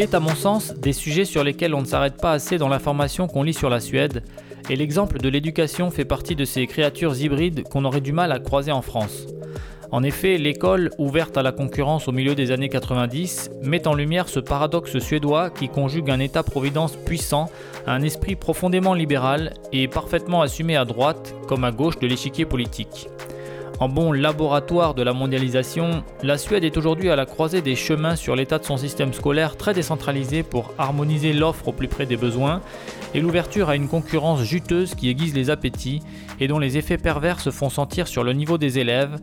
[0.00, 2.70] Il est à mon sens des sujets sur lesquels on ne s'arrête pas assez dans
[2.70, 4.22] l'information qu'on lit sur la Suède,
[4.70, 8.38] et l'exemple de l'éducation fait partie de ces créatures hybrides qu'on aurait du mal à
[8.38, 9.26] croiser en France.
[9.92, 14.30] En effet, l'école, ouverte à la concurrence au milieu des années 90, met en lumière
[14.30, 17.50] ce paradoxe suédois qui conjugue un État-providence puissant
[17.86, 22.46] à un esprit profondément libéral et parfaitement assumé à droite comme à gauche de l'échiquier
[22.46, 23.10] politique.
[23.80, 28.14] En bon laboratoire de la mondialisation, la Suède est aujourd'hui à la croisée des chemins
[28.14, 32.18] sur l'état de son système scolaire très décentralisé pour harmoniser l'offre au plus près des
[32.18, 32.60] besoins
[33.14, 36.02] et l'ouverture à une concurrence juteuse qui aiguise les appétits
[36.40, 39.16] et dont les effets pervers se font sentir sur le niveau des élèves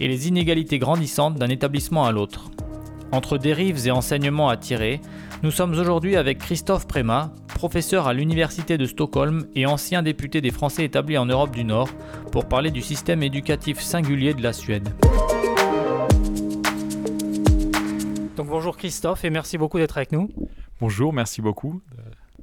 [0.00, 2.50] et les inégalités grandissantes d'un établissement à l'autre.
[3.12, 5.00] Entre dérives et enseignements à tirer,
[5.42, 10.50] nous sommes aujourd'hui avec Christophe Préma, professeur à l'Université de Stockholm et ancien député des
[10.50, 11.88] Français établis en Europe du Nord,
[12.30, 14.88] pour parler du système éducatif singulier de la Suède.
[18.36, 20.30] Donc bonjour Christophe et merci beaucoup d'être avec nous.
[20.80, 21.80] Bonjour, merci beaucoup.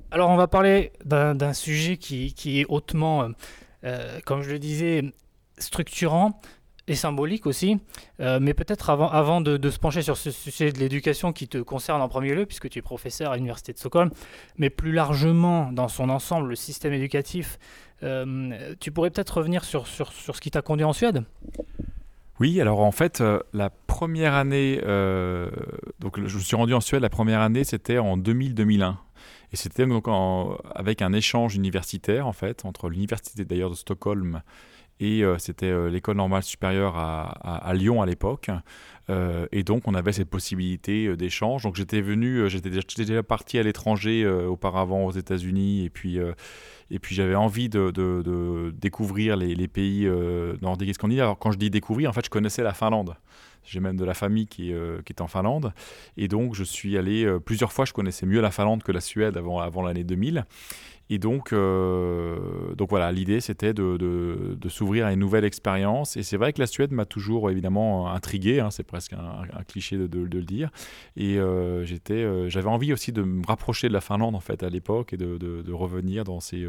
[0.09, 3.29] Alors on va parler d'un sujet qui, est hautement,
[3.83, 5.03] euh, comme je le disais,
[5.59, 6.41] structurant,
[6.87, 7.79] et symbolique aussi.
[8.19, 12.01] Euh, mais peut-être avant, de, se pencher sur ce sujet de l'éducation qui te concerne
[12.01, 14.09] en premier lieu, puisque tu es professeur à l'Université de Stockholm,
[14.57, 17.59] mais plus largement dans son ensemble, le système éducatif,
[18.03, 21.23] euh, tu pourrais peut-être revenir sur, ce qui t'a conduit en Suède?
[22.39, 24.77] Oui, alors en fait, euh, la première année,
[25.99, 28.95] donc je me suis rendu en Suède, la première année, c'était en 2000-2001.
[29.51, 30.05] Et c'était donc
[30.75, 34.41] avec un échange universitaire, en fait, entre l'Université d'ailleurs de Stockholm
[34.99, 38.49] et euh, c'était euh, l'école normale supérieure à, Lyon à l'époque.
[39.09, 41.63] Euh, et donc on avait cette possibilité d'échange.
[41.63, 46.17] Donc j'étais venu, j'étais déjà, parti à l'étranger auparavant aux États-Unis et puis
[46.89, 50.09] et puis j'avais envie de, découvrir les, pays
[50.61, 51.25] nordiques et scandinaves.
[51.25, 53.15] Alors quand je dis découvrir, en fait je connaissais la Finlande.
[53.67, 54.73] J'ai même de la famille qui,
[55.05, 55.73] qui, est en Finlande.
[56.15, 59.37] Et donc je suis allé plusieurs fois, je connaissais mieux la Finlande que la Suède
[59.37, 60.45] avant, avant l'année 2000.
[61.09, 62.37] Et donc, euh,
[62.75, 66.17] donc voilà, l'idée c'était de, de, s'ouvrir à une nouvelle expérience.
[66.17, 69.97] Et c'est vrai que la Suède m'a toujours évidemment intrigué, hein, c'est presque un, cliché
[69.97, 70.69] de, le dire.
[71.15, 74.63] Et euh, j'étais, euh, j'avais envie aussi de me rapprocher de la Finlande en fait
[74.63, 76.65] à l'époque et de, revenir dans ces,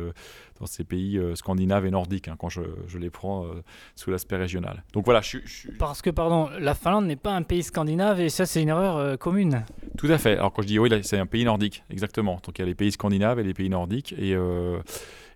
[0.61, 3.47] dans ces pays scandinaves et nordiques hein, quand je, je, les prends
[3.95, 4.85] sous l'aspect régional.
[4.93, 5.71] Donc voilà, je, je...
[5.79, 9.19] Parce que, pardon, la Finlande n'est pas un pays scandinave et ça c'est une erreur
[9.19, 9.65] commune.
[9.97, 10.37] Tout à fait.
[10.37, 12.41] Alors quand je dis oui, c'est un pays nordique, exactement.
[12.45, 14.15] Donc il y a les pays scandinaves et les pays nordiques.
[14.19, 14.81] Et, euh,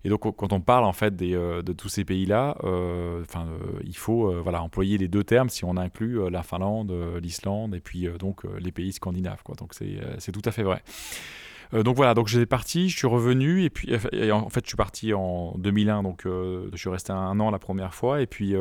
[0.04, 3.46] et donc quand on parle en fait euh, de tous ces pays-là, euh, enfin
[3.84, 8.08] il faut voilà employer les deux termes si on inclut la Finlande, l'Islande et puis
[8.18, 9.42] donc les pays scandinaves.
[9.58, 10.82] Donc c'est tout à fait vrai.
[11.72, 13.94] donc voilà, donc j'étais parti, je suis revenu et puis
[14.32, 17.94] en fait je suis parti en 2001, donc je suis resté un an la première
[17.94, 18.56] fois et puis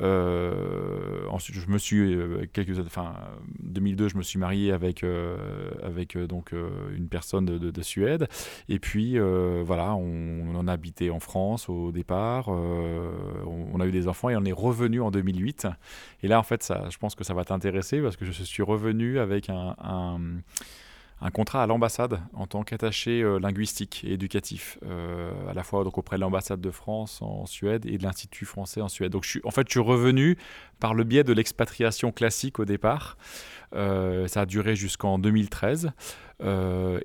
[0.00, 3.14] ensuite, je me suis euh, quelques enfin
[3.62, 5.36] 2002, je me suis marié avec euh,
[5.82, 6.52] avec donc
[6.96, 8.28] une personne de, Suède.
[8.68, 12.48] Et puis voilà, on, a habité en France au départ.
[12.48, 15.66] On, a eu des enfants et on est revenu en 2008.
[16.22, 18.62] Et là, en fait, ça, je pense que ça va t'intéresser parce que je suis
[18.62, 20.20] revenu avec un
[21.28, 25.98] contrat à l'ambassade en tant qu'attaché euh, linguistique et éducatif, euh, à la fois donc
[25.98, 29.12] auprès de l'ambassade de France en Suède et de l'Institut français en Suède.
[29.12, 30.38] Donc je suis, en fait, je suis revenu
[30.78, 33.18] par le biais de l'expatriation classique au départ.
[33.74, 35.92] Euh, ça a duré jusqu'en 2013.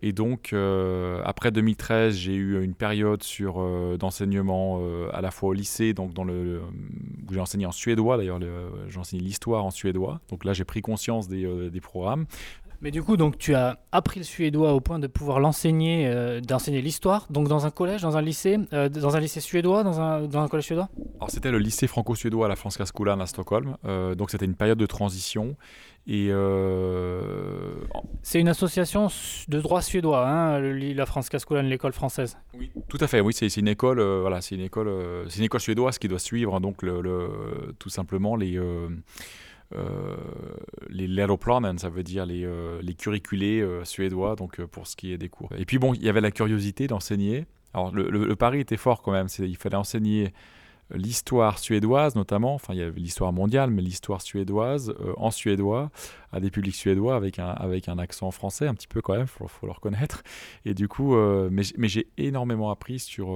[0.01, 0.55] et donc,
[1.25, 4.79] après 2013, j'ai eu une période sur d'enseignement
[5.11, 6.61] à la fois au lycée, donc dans le,
[7.27, 8.39] où j'ai enseigné en suédois d'ailleurs,
[8.87, 10.21] j'ai enseigné l'histoire en suédois.
[10.29, 12.27] Donc là, j'ai pris conscience des programmes.
[12.81, 16.41] Mais du coup, donc tu as appris le suédois au point de pouvoir l'enseigner, euh,
[16.41, 19.99] d'enseigner l'histoire, donc dans un collège, dans un lycée, euh, dans un lycée suédois, dans
[19.99, 20.89] un, dans un collège suédois?
[21.17, 24.55] Alors c'était le lycée franco-suédois à la Franska Skolan à Stockholm, euh, donc c'était une
[24.55, 25.55] période de transition.
[26.07, 26.29] Et
[28.21, 29.07] c'est une association
[29.47, 32.37] de droit suédois, hein, la Franska Skolan, l'école française.
[32.53, 33.21] Oui, tout à fait.
[33.21, 34.91] Oui, c'est une école, voilà, c'est une école,
[35.29, 38.59] c'est une école suédoise qui doit suivre donc le, le tout simplement les
[40.89, 45.11] les Läroplanen, ça veut dire les, euh, les curriculés euh, suédois, donc pour ce qui
[45.11, 45.49] est des cours.
[45.57, 47.45] Et puis bon, il y avait la curiosité d'enseigner.
[47.73, 50.33] Alors le, pari était fort quand même, il fallait enseigner
[50.91, 55.89] l'histoire suédoise notamment, enfin il y avait l'histoire mondiale, mais l'histoire suédoise en suédois
[56.31, 59.23] à des publics suédois avec un, avec un accent français un petit peu quand même,
[59.23, 60.23] il faut, le reconnaître.
[60.65, 63.29] Et du coup, mais, mais j'ai énormément appris sur...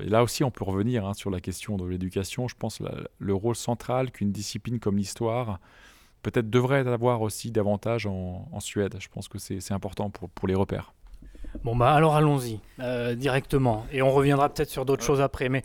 [0.00, 2.80] et là aussi on peut revenir hein, sur la question de l'éducation, je pense
[3.18, 5.58] le rôle central qu'une discipline comme l'histoire
[6.22, 8.96] peut-être devrait avoir aussi davantage en, Suède.
[9.00, 10.94] Je pense que c'est important pour, pour les repères.
[11.64, 13.86] Bon, bah alors allons-y euh, directement.
[13.92, 15.48] Et on reviendra peut-être sur d'autres choses après.
[15.48, 15.62] Mais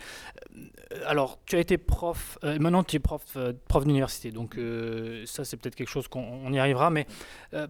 [0.55, 3.21] euh, alors, tu as été prof, euh, maintenant tu es prof,
[3.67, 4.31] prof d'université.
[4.31, 4.59] Donc,
[5.25, 6.89] ça, c'est peut-être quelque chose qu'on y arrivera.
[6.89, 7.07] Mais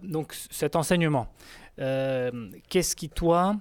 [0.02, 1.28] donc, cet enseignement,
[1.76, 3.56] qu'est-ce qui, toi,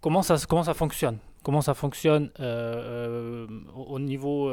[0.00, 1.18] comment, ça, comment ça fonctionne?
[1.42, 4.50] Comment ça fonctionne au niveau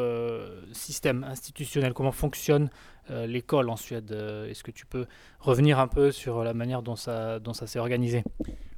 [0.75, 2.69] système institutionnel Comment fonctionne
[3.11, 4.11] euh, l'école en Suède.
[4.11, 5.05] Euh, est-ce que tu peux
[5.39, 8.23] revenir un peu sur la manière dont ça, dont ça s'est organisé?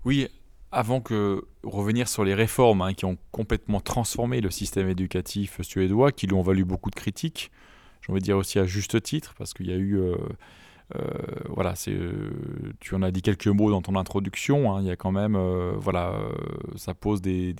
[0.03, 0.27] Oui,
[0.71, 6.11] avant que revenir sur les réformes hein, qui ont complètement transformé le système éducatif suédois,
[6.11, 7.51] qui lui ont valu beaucoup de critiques,
[8.01, 9.97] j'ai envie de dire aussi à juste titre, parce qu'il y a eu...
[9.99, 10.15] Euh,
[11.49, 12.31] voilà, c'est, euh,
[12.79, 14.73] tu en as dit quelques mots dans ton introduction.
[14.73, 16.13] Hein, il y a quand même, euh, voilà,
[16.75, 17.55] ça pose des,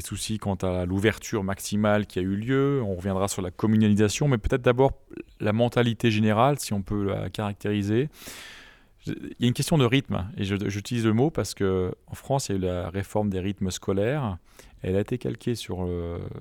[0.00, 2.82] soucis quant à l'ouverture maximale qui a eu lieu.
[2.82, 4.92] On reviendra sur la communalisation, mais peut-être d'abord
[5.40, 8.08] la mentalité générale, si on peut la caractériser.
[9.06, 12.48] Il y a une question de rythme, et j'utilise le mot parce que en France,
[12.48, 14.36] il y a eu la réforme des rythmes scolaires.
[14.82, 15.88] Elle a été calquée sur,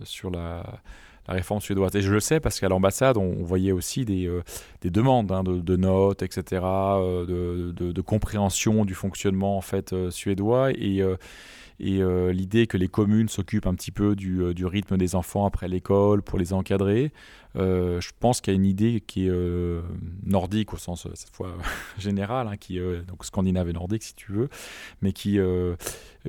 [0.03, 0.81] sur la
[1.27, 1.95] la réforme suédoise.
[1.95, 4.43] Et je le sais parce qu'à l'ambassade, on, voyait aussi des, euh,
[4.81, 10.11] des demandes hein, de, notes, etc., euh, de, de, compréhension du fonctionnement en fait euh,
[10.11, 10.71] suédois.
[10.71, 11.01] Et
[11.79, 15.13] et euh, l'idée que les communes s'occupent un petit peu du, euh, du, rythme des
[15.13, 17.11] enfants après l'école pour les encadrer,
[17.55, 19.81] euh, je pense qu'il y a une idée qui est
[20.25, 21.49] nordique au sens cette fois
[21.97, 24.49] général, hein, qui donc scandinave et nordique si tu veux,
[25.01, 25.39] mais qui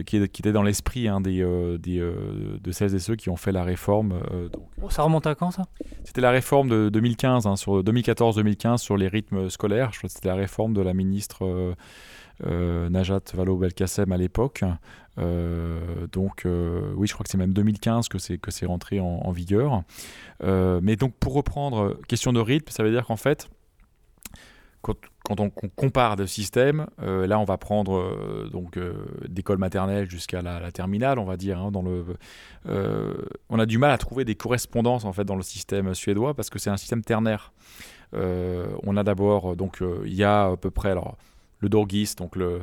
[0.07, 1.43] qui, était dans l'esprit hein, des,
[1.79, 4.21] des de celles et ceux qui ont fait la réforme.
[4.53, 5.67] donc, oh, ça remonte à quand ça?
[6.05, 9.93] C'était la réforme de 2015, hein, sur 2014-2015 sur les rythmes scolaires.
[9.93, 11.75] Je crois que c'était la réforme de la ministre.
[12.45, 14.65] Najat Vallaud-Belkacem à l'époque,
[15.19, 19.01] euh, donc euh, oui, je crois que c'est même 2015 que c'est que c'est rentré
[19.01, 19.83] en, vigueur.
[20.45, 23.49] Euh, mais donc pour reprendre, question de rythme, ça veut dire qu'en fait,
[24.83, 28.79] quand, on, compare des systèmes, là on va prendre donc
[29.29, 31.59] d'école maternelle jusqu'à la, terminale, on va dire.
[31.59, 32.05] Hein, dans le,
[33.51, 36.49] on a du mal à trouver des correspondances en fait dans le système suédois parce
[36.49, 37.53] que c'est un système ternaire.
[38.15, 41.19] on a d'abord donc il y a à peu près alors
[41.61, 42.63] le Dorgis, donc le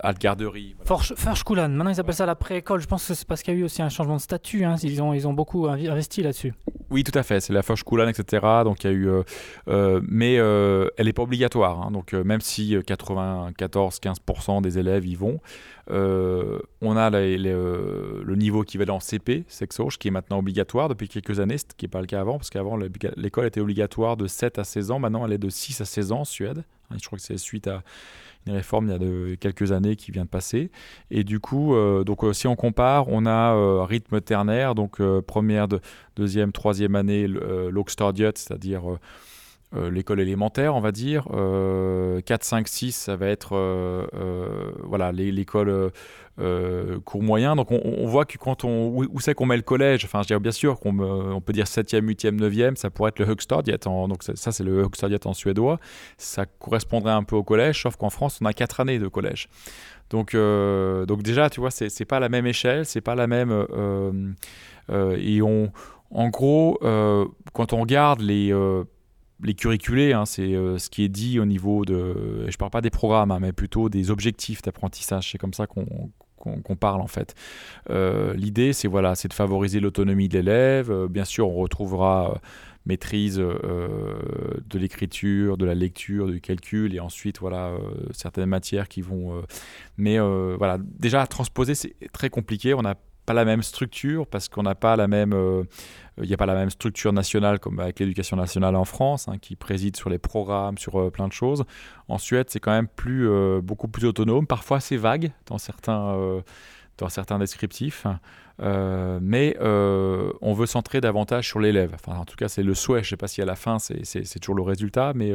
[0.00, 0.76] à la garderie.
[0.84, 1.68] Voilà.
[1.68, 2.80] maintenant ils appellent ça la pré-école.
[2.80, 4.64] Je pense que c'est parce qu'il y a eu aussi un changement de statut.
[4.64, 4.76] Hein.
[4.82, 6.54] Ils, ont, ils ont beaucoup investi là-dessus.
[6.90, 7.40] Oui, tout à fait.
[7.40, 8.46] C'est la Forskulan, etc.
[8.64, 9.22] Donc il y a eu, euh,
[9.68, 11.82] euh, mais euh, elle n'est pas obligatoire.
[11.82, 11.90] Hein.
[11.90, 15.40] Donc même si 94-15% des élèves y vont,
[15.90, 21.40] on a le niveau qui va dans CP, Sexoche, qui est maintenant obligatoire depuis quelques
[21.40, 22.76] années, ce qui n'est pas le cas avant, parce qu'avant
[23.16, 24.98] l'école était obligatoire de 7 à 16 ans.
[25.00, 26.62] Maintenant elle est de 6 à 16 ans en Suède.
[26.96, 27.82] Je crois que c'est suite à
[28.46, 30.70] une réforme il y a de, quelques années qui vient de passer.
[31.10, 35.02] Et du coup, euh, donc, euh, si on compare, on a euh, rythme ternaire, donc
[35.26, 35.68] première,
[36.16, 38.98] deuxième, troisième année, l'Oxtardiot, c'est-à-dire
[39.72, 41.24] l'école élémentaire, on va dire.
[41.24, 43.56] 4, 5, 6, ça va être
[44.84, 45.90] voilà, l'école
[46.40, 47.56] euh, cours moyen.
[47.56, 50.38] Donc on, voit que quand on où, c'est qu'on met le collège, enfin je dirais
[50.38, 54.22] bien sûr qu'on on peut dire 7e, 8e, 9e, ça pourrait être le Högstadiet, donc
[54.22, 55.80] ça, c'est le Högstadiet en suédois,
[56.16, 59.48] ça correspondrait un peu au collège, sauf qu'en France on a 4 années de collège.
[60.10, 63.50] Donc, euh, donc déjà, tu vois, c'est pas la même échelle, c'est pas la même.
[63.50, 65.72] Euh, et on,
[66.12, 66.78] en gros,
[67.52, 68.54] quand on regarde les
[69.42, 72.90] les curriculés, hein, c'est ce qui est dit au niveau de, je parle pas des
[72.90, 75.30] programmes, hein, mais plutôt des objectifs d'apprentissage.
[75.30, 77.34] C'est comme ça qu'on parle en fait.
[77.90, 80.90] Euh, l'idée, c'est voilà, c'est de favoriser l'autonomie de l'élève.
[80.90, 82.38] Euh, bien sûr, on retrouvera euh,
[82.86, 87.74] maîtrise de l'écriture, de la lecture, du calcul, et ensuite voilà
[88.12, 89.42] certaines matières qui vont.
[89.98, 92.72] mais voilà, déjà transposer, c'est très compliqué.
[92.72, 92.94] On n'a
[93.28, 95.34] pas la même structure parce qu'on n'a pas la même
[96.22, 99.38] il n'y a pas la même structure nationale comme avec l'éducation nationale en France, hein,
[99.38, 101.64] qui préside sur les programmes, sur euh, plein de choses.
[102.08, 106.14] En Suède, c'est quand même plus, euh, beaucoup plus autonome, parfois assez vague dans certains,
[106.14, 106.40] euh,
[106.98, 108.06] dans certains descriptifs.
[108.60, 111.92] mais on veut centrer davantage sur l'élève.
[111.94, 113.02] Enfin, en tout cas, c'est le souhait.
[113.02, 115.32] Je ne sais pas si à la fin, c'est toujours le résultat, mais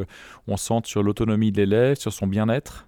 [0.47, 2.87] on centre sur l'autonomie de l'élève, sur son bien-être.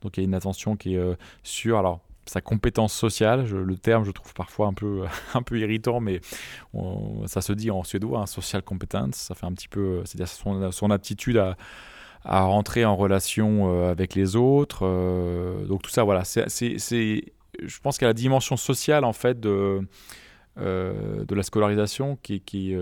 [0.00, 3.46] Donc il y a une attention qui est sur, alors sa compétence sociale.
[3.48, 5.04] le terme, je trouve parfois un peu,
[5.34, 6.20] un peu irritant, mais
[7.26, 9.16] ça se dit en suédois, un social competence.
[9.16, 11.56] Ça fait un petit peu, c'est-à-dire son, aptitude à,
[12.24, 14.80] à, rentrer en relation euh, avec les autres.
[14.82, 19.80] Euh, donc tout ça, voilà, c'est, je pense a la dimension sociale en fait de
[20.56, 22.76] euh, de la scolarisation qui, qui,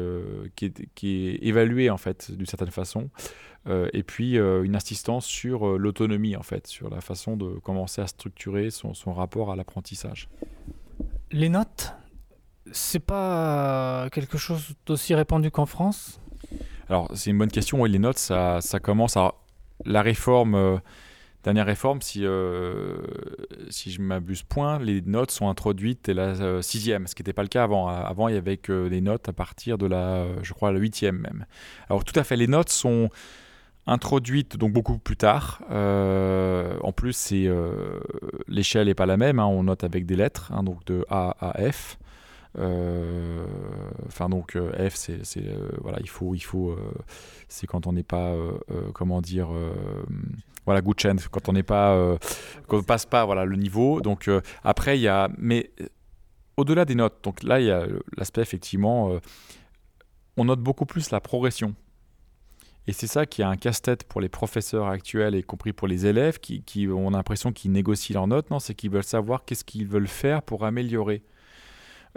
[0.57, 3.09] qui, est, qui, est, évaluée en fait d'une certaine façon.
[3.69, 7.61] Euh, et puis euh, une insistance sur euh, l'autonomie en fait, sur la façon de
[7.61, 10.29] commencer à structurer son, son rapport à l'apprentissage.
[11.31, 11.93] Les notes,
[12.73, 16.21] c'est pas quelque chose d'aussi répandu qu'en France?
[16.89, 17.81] Alors c'est une bonne question.
[17.81, 19.35] Oui, les notes, ça, ça commence à
[19.85, 20.81] la réforme
[21.45, 22.25] dernière réforme, si,
[23.69, 27.43] si je m'abuse point, les notes sont introduites dès la sixième, ce qui n'était pas
[27.43, 27.89] le cas avant.
[27.89, 31.19] Avant, il y avait que les notes à partir de la, je crois, la huitième
[31.19, 31.47] même.
[31.89, 33.11] Alors tout à fait, les notes sont
[33.87, 35.61] introduites donc beaucoup plus tard.
[35.71, 37.49] en plus, c'est
[38.49, 39.39] l'échelle n'est pas la même.
[39.39, 39.47] Hein.
[39.47, 41.99] on note avec des lettres, hein, donc de A à F.
[42.59, 43.47] Euh,
[44.07, 46.77] enfin donc euh, F, c'est euh, voilà, il faut, il faut,
[47.49, 48.35] c'est quand on n'est pas,
[48.95, 49.49] comment dire
[50.65, 52.17] voilà good chance quand on n'est pas
[52.69, 54.31] quand on passe pas voilà le niveau donc
[54.63, 55.71] après il y a mais
[56.57, 57.85] au-delà des notes donc là il y a
[58.17, 59.19] l'aspect effectivement
[60.37, 61.75] on note beaucoup plus la progression
[62.87, 66.07] et c'est ça qui a un casse-tête pour les professeurs actuels et compris pour les
[66.07, 69.87] élèves qui, ont l'impression qu'ils négocient leurs notes non c'est qu'ils veulent savoir qu'est-ce qu'ils
[69.87, 71.23] veulent faire pour améliorer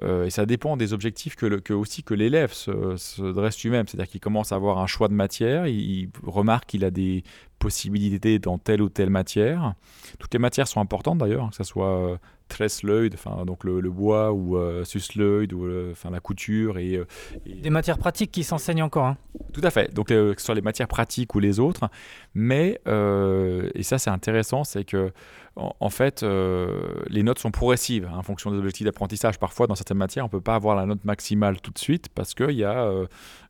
[0.03, 3.87] euh, et ça dépend des objectifs que aussi que l'élève se, dresse lui-même.
[3.87, 7.23] C'est-à-dire qu'il commence à avoir un choix de matière, il, remarque qu'il a des
[7.65, 9.73] possibilités dans telle ou telle matière.
[10.19, 12.17] Toutes les matières sont importantes d'ailleurs, hein, que ce soit euh,
[12.47, 17.01] Tresleud, enfin donc le, bois ou euh, ou euh, enfin la couture et,
[17.43, 19.07] des matières pratiques qui s'enseignent encore.
[19.07, 19.17] Hein.
[19.51, 19.91] Tout à fait.
[19.95, 21.89] Donc que ce soit les matières pratiques ou les autres,
[22.35, 25.11] mais et ça c'est intéressant, c'est que
[25.57, 29.39] en, fait, euh, les notes sont progressives hein, en fonction des objectifs d'apprentissage.
[29.39, 32.09] Parfois, dans certaines matières, on ne peut pas avoir la note maximale tout de suite
[32.09, 32.91] parce que y a,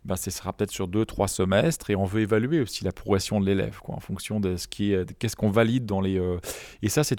[0.06, 2.92] euh, bah, ce sera peut-être sur deux, trois semestres et on veut évaluer aussi la
[2.92, 6.18] progression de l'élève en fonction de ce qui est, qu'est-ce qu'on valide dans les.
[6.18, 6.38] Euh,
[6.82, 7.18] et ça, c'est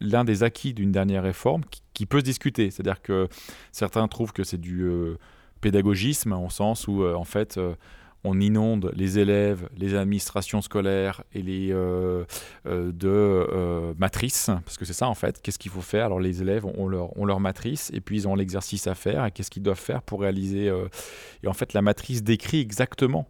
[0.00, 1.62] l'un des acquis d'une dernière réforme
[1.94, 2.70] qui, peut se discuter.
[2.70, 3.28] C'est-à-dire que
[3.72, 4.86] certains trouvent que c'est du
[5.60, 7.58] pédagogisme, en sens où, en fait,
[8.24, 12.24] on inonde les élèves, les administrations scolaires et les euh,
[12.66, 15.40] euh, de euh, matrices, parce que c'est ça en fait.
[15.42, 16.06] Qu'est-ce qu'il faut faire?
[16.06, 19.50] Alors les élèves ont leur, matrice et puis ils ont l'exercice à faire et qu'est-ce
[19.50, 20.72] qu'ils doivent faire pour réaliser.
[21.42, 23.28] et en fait, la matrice décrit exactement?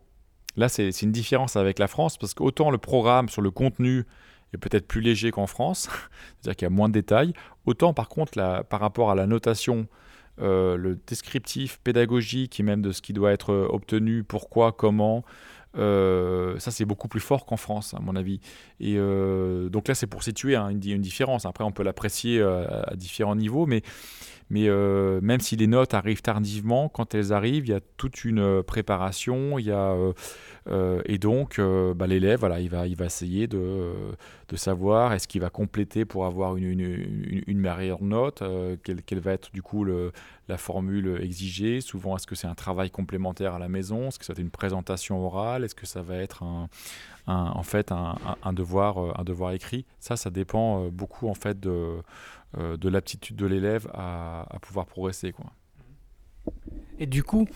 [0.57, 4.05] Là, c'est une différence avec la France parce qu'autant le programme sur le contenu
[4.53, 5.89] est peut-être plus léger qu'en France,
[6.41, 7.33] c'est-à-dire qu'il y a moins de détails,
[7.67, 8.33] autant par contre,
[8.69, 9.89] par rapport à la notation
[10.41, 15.25] euh, le descriptif pédagogique et même de ce qui doit être euh, obtenu, pourquoi, comment.
[15.77, 18.41] Euh, ça, c'est beaucoup plus fort qu'en France, à mon avis.
[18.81, 21.47] Et donc là, c'est pour situer hein, une, différence.
[21.47, 23.83] Après, on peut l'apprécier à, différents niveaux, mais,
[24.51, 24.69] mais
[25.21, 29.59] même si les notes arrivent tardivement, quand elles arrivent, il y a toute une préparation,
[29.59, 29.97] il y a
[30.69, 33.93] euh, et donc, euh, bah, l'élève, voilà, il va, il va essayer de,
[34.49, 36.75] de savoir est-ce qu'il va compléter pour avoir une,
[37.49, 41.81] meilleure note, euh, quelle, va être du coup la formule exigée.
[41.81, 44.09] Souvent, est-ce que c'est un travail complémentaire à la maison?
[44.09, 45.65] Est-ce que ça va être une présentation orale?
[45.65, 46.69] Est-ce que ça va être un,
[47.27, 49.85] en fait un, devoir, un devoir écrit?
[50.01, 51.99] Ça, ça dépend beaucoup en fait de,
[52.57, 55.33] de l'aptitude de l'élève à, pouvoir progresser.
[55.33, 55.47] Quoi.
[56.99, 57.49] Et du coup,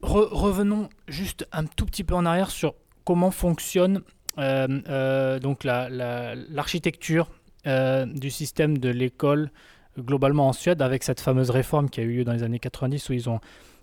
[0.00, 4.02] revenons juste un tout petit peu en arrière sur comment fonctionne
[4.38, 7.30] euh, euh, donc l'architecture
[7.64, 9.50] la, euh, du système de l'école
[9.98, 13.08] globalement en Suède avec cette fameuse réforme qui a eu lieu dans les années 90
[13.08, 13.40] où ils ont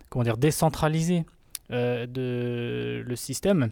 [0.10, 1.26] comment dire décentralisé
[1.72, 3.72] de, le système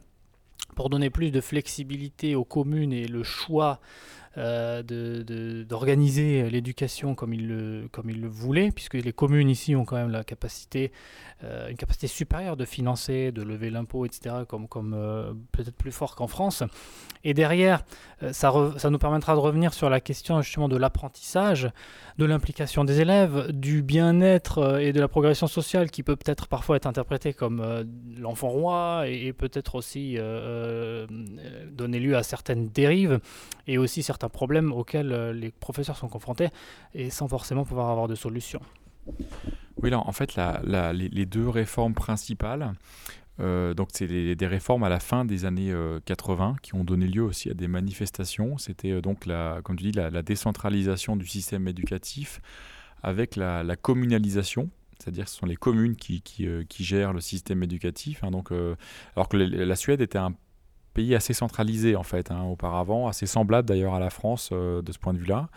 [0.75, 7.47] pour donner plus de flexibilité aux communes et le choix euh, d'organiser l'éducation comme ils
[7.47, 10.91] le, comme il le voulaient, puisque les communes ici ont quand même la capacité,
[11.43, 16.15] euh, une capacité supérieure de financer, de lever l'impôt, etc., comme, euh, peut-être plus fort
[16.15, 16.63] qu'en France.
[17.23, 17.83] Et derrière,
[18.31, 21.69] ça, ça nous permettra de revenir sur la question justement de l'apprentissage,
[22.17, 26.77] de l'implication des élèves, du bien-être et de la progression sociale qui peut peut-être parfois
[26.77, 27.85] être interprété comme
[28.17, 30.17] l'enfant roi et, peut-être aussi
[31.71, 33.19] donner lieu à certaines dérives
[33.67, 36.49] et aussi certains problèmes auxquels euh, les professeurs sont confrontés
[36.93, 38.59] et sans forcément pouvoir avoir de solution.
[39.81, 42.73] Oui, là, en fait, la, les, deux réformes principales,
[43.39, 45.73] euh, donc c'est des réformes à la fin des années
[46.05, 48.57] 80 euh, qui ont donné lieu aussi à des manifestations.
[48.57, 52.41] C'était donc, la, comme tu dis, la, décentralisation du système éducatif
[53.03, 58.23] avec la, communalisation c'est-à-dire que ce sont les communes qui, qui, gèrent le système éducatif.
[58.23, 58.51] Hein, donc,
[59.15, 60.35] alors que la Suède était un
[60.93, 64.91] pays assez centralisé en fait hein, auparavant, assez semblable d'ailleurs à la France euh, de
[64.91, 65.49] ce point de vue-là.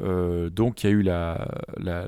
[0.00, 2.06] Euh, donc il y a eu la, la,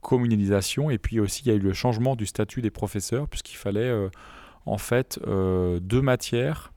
[0.00, 3.56] communalisation et puis aussi il y a eu le changement du statut des professeurs puisqu'il
[3.56, 4.10] fallait euh,
[4.66, 6.72] en fait deux matières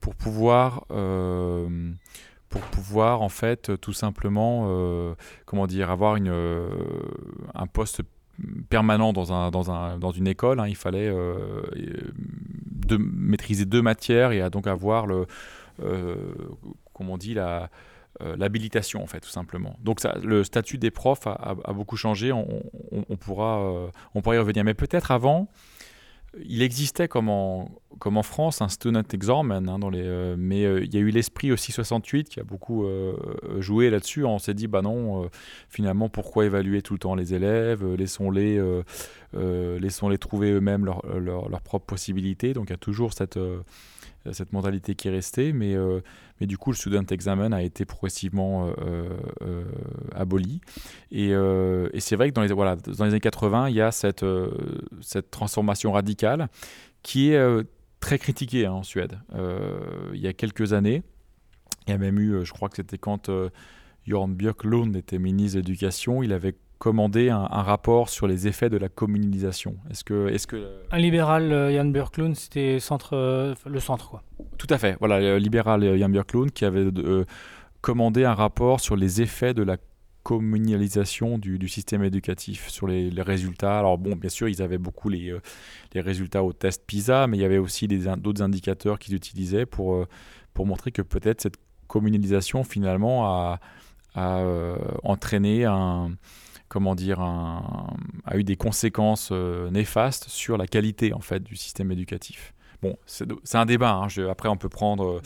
[0.00, 0.84] pour pouvoir
[2.48, 5.14] pour pouvoir en fait tout simplement
[5.44, 6.32] comment dire avoir une,
[7.54, 8.02] un poste
[8.68, 10.60] permanent dans, un, dans, un, dans une école.
[10.60, 10.68] Hein.
[10.68, 15.26] il fallait de maîtriser deux matières et à donc avoir le,
[15.82, 16.16] euh,
[16.92, 17.70] comme on dit, la,
[18.22, 19.76] euh, l'habilitation en fait tout simplement.
[19.82, 22.32] Donc ça, le statut des profs a, beaucoup changé.
[22.32, 25.48] On, pourra, euh, on pourra y revenir, mais peut-être avant.
[26.44, 27.68] Il existait comme en,
[28.22, 32.28] France un student examen, hein, euh, mais euh, il y a eu l'esprit aussi 68
[32.28, 33.14] qui a beaucoup euh,
[33.60, 34.24] joué là-dessus.
[34.24, 35.28] On s'est dit, bah non,
[35.68, 38.60] finalement, pourquoi évaluer tout le temps les élèves Laissons-les
[39.32, 42.52] laissons -les trouver eux-mêmes leurs leur, propres possibilités.
[42.52, 43.38] Donc il y a toujours cette
[44.32, 45.52] cette mentalité qui est restée,
[46.40, 49.08] mais du coup, le student examen a été progressivement euh,
[49.42, 49.64] euh,
[50.14, 50.60] aboli.
[51.10, 53.92] Et, et c'est vrai que dans les, voilà, dans les années 80, il y a
[53.92, 54.24] cette,
[55.00, 56.48] cette transformation radicale
[57.02, 57.64] qui est
[58.00, 59.18] très critiquée hein, en Suède.
[60.12, 61.02] il y a quelques années,
[61.86, 63.30] il y a même eu, je crois que c'était quand
[64.06, 68.76] Jorn Björklund était ministre de l'Éducation, il avait commandé un, rapport sur les effets de
[68.76, 69.76] la communalisation.
[69.90, 74.22] Est-ce que, est-ce que un libéral euh, Jan Björklund, c'était centre, euh, le centre quoi.
[74.58, 74.96] Tout à fait.
[74.98, 77.24] Voilà, le libéral Jan Björklund qui avait euh,
[77.80, 79.78] commandé un rapport sur les effets de la
[80.22, 83.78] communalisation du, système éducatif sur les, résultats.
[83.78, 85.32] Alors bon, bien sûr, ils avaient beaucoup les,
[85.94, 90.04] les résultats au test PISA, mais il y avait aussi d'autres indicateurs qu'ils utilisaient pour,
[90.52, 93.60] pour montrer que peut-être cette communalisation finalement a,
[94.16, 94.42] a
[95.04, 96.10] entraîné un,
[96.76, 101.90] comment dire, a eu des conséquences euh, néfastes sur la qualité en fait du système
[101.90, 102.52] éducatif.
[102.82, 103.92] Bon, c'est un débat.
[103.92, 105.20] Hein, après, on peut prendre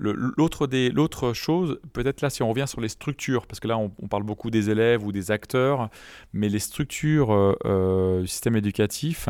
[0.00, 1.78] euh, l'autre chose.
[1.92, 4.70] Peut-être là, si on revient sur les structures, parce que là, on, parle beaucoup des
[4.70, 5.88] élèves ou des acteurs,
[6.32, 9.28] mais les structures euh, du système éducatif.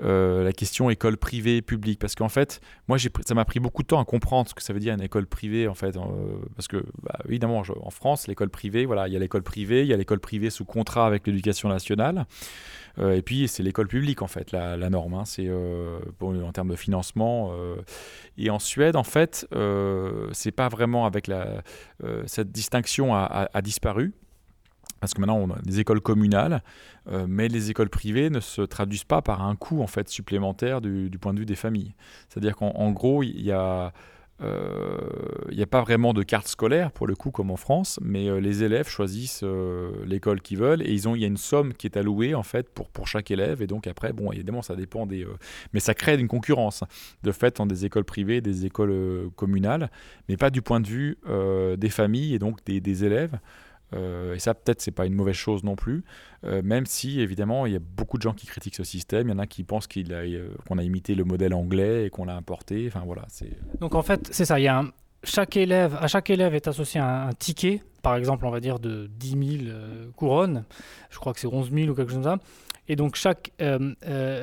[0.00, 4.00] la question école privée publique parce qu'en fait moi ça m'a pris beaucoup de temps
[4.00, 5.94] à comprendre ce que ça veut dire une école privée en fait
[6.56, 9.88] parce que bah, évidemment en France l'école privée voilà il y a l'école privée il
[9.88, 12.26] y a l'école privée sous contrat avec l'éducation nationale
[12.98, 15.24] euh, et puis c'est l'école publique en fait la, norme, hein.
[15.24, 16.99] c'est euh, en termes de financement.
[17.52, 17.76] Euh.
[18.38, 19.46] et en Suède en fait,
[20.32, 21.62] c'est pas vraiment avec la
[22.26, 24.12] cette distinction a, disparu
[25.00, 26.62] parce que maintenant on a des écoles communales,
[27.26, 31.18] mais les écoles privées ne se traduisent pas par un coût en fait supplémentaire du
[31.20, 31.94] point de vue des familles.
[32.28, 33.92] C'est-à-dire qu'en gros il y a
[34.40, 38.00] il euh, n'y a pas vraiment de carte scolaire pour le coup comme en France,
[38.02, 41.36] mais euh, les élèves choisissent euh, l'école qu'ils veulent et ils il y a une
[41.36, 44.62] somme qui est allouée en fait pour pour chaque élève et donc après bon évidemment
[44.62, 45.26] ça dépend des
[45.72, 46.84] mais ça crée une concurrence
[47.22, 49.90] de fait dans des écoles privées, des écoles communales,
[50.28, 51.18] mais pas du point de vue
[51.76, 53.38] des familles et donc des élèves.
[53.94, 56.04] Euh, et ça, peut-être, c'est pas une mauvaise chose non plus,
[56.44, 59.28] euh, même si, évidemment, il y a beaucoup de gens qui critiquent ce système.
[59.28, 62.24] Il y en a qui pensent euh, qu'on a imité le modèle anglais et qu'on
[62.24, 62.86] l'a importé.
[62.86, 63.24] Enfin, voilà.
[63.28, 63.50] C'est...
[63.80, 64.58] Donc, en fait, c'est ça.
[64.60, 64.84] Il y a
[65.24, 69.06] chaque élève, à chaque élève est associé un, ticket, par exemple, on va dire de
[69.18, 69.76] 10 000
[70.16, 70.64] couronnes.
[71.10, 72.38] Je crois que c'est 11 000 ou quelque chose comme ça.
[72.90, 73.52] Et donc chaque,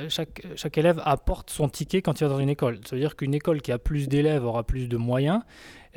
[0.08, 2.80] chaque, chaque élève apporte son ticket quand il va dans une école.
[2.86, 5.42] Ça veut dire qu'une école qui a plus d'élèves aura plus de moyens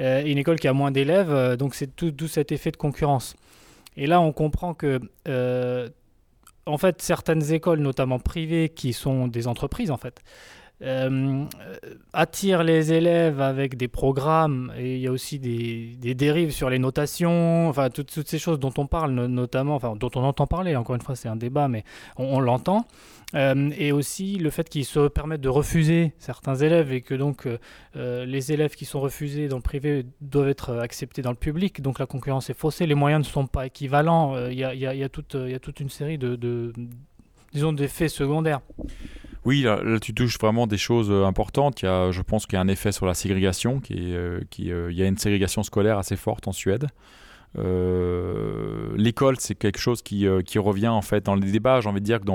[0.00, 2.76] euh, une école qui a moins d'élèves, euh, donc c'est tout, tout cet effet de
[2.76, 3.36] concurrence.
[3.96, 5.88] Et là, on comprend que, euh,
[6.64, 10.20] en fait, certaines écoles, notamment privées, qui sont des entreprises, en fait,
[12.12, 16.70] attirent les élèves avec des programmes et il y a aussi des, des dérives sur
[16.70, 20.46] les notations, enfin toutes, toutes, ces choses dont on parle notamment, enfin dont on entend
[20.46, 21.84] parler, encore une fois c'est un débat mais
[22.16, 22.86] on l'entend.
[23.34, 27.46] Euh, et aussi le fait qu'ils se permettent de refuser certains élèves et que donc
[27.46, 27.58] euh,
[27.94, 31.80] euh, les élèves qui sont refusés dans le privé doivent être acceptés dans le public.
[31.80, 34.36] Donc la concurrence est faussée, les moyens ne sont pas équivalents.
[34.48, 36.72] Il y, y, a, toute une série de, de
[37.52, 38.60] disons, d'effets secondaires.
[39.44, 41.82] Oui, là, tu touches vraiment des choses importantes.
[41.82, 44.14] Il y a, je pense qu'il y a un effet sur la ségrégation, qui,
[44.50, 46.88] qui il y a une ségrégation scolaire assez forte en Suède.
[47.58, 51.80] Euh, l'école, c'est quelque chose qui, euh, qui, revient en fait dans les débats.
[51.80, 52.26] J'ai envie de dire que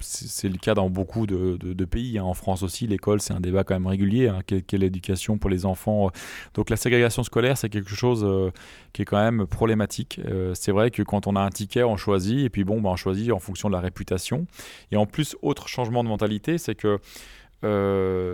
[0.00, 2.18] c'est le cas dans beaucoup de, pays.
[2.18, 2.24] Hein.
[2.24, 4.28] En France aussi, l'école, c'est un débat quand même régulier.
[4.28, 4.40] Hein.
[4.44, 6.10] Quelle, éducation pour les enfants
[6.54, 8.50] Donc la ségrégation scolaire, c'est quelque chose euh,
[8.92, 10.20] qui est quand même problématique.
[10.54, 12.96] c'est vrai que quand on a un ticket, on choisit, et puis bon, ben, on
[12.96, 14.46] choisit en fonction de la réputation.
[14.90, 16.98] Et en plus, autre changement de mentalité, c'est que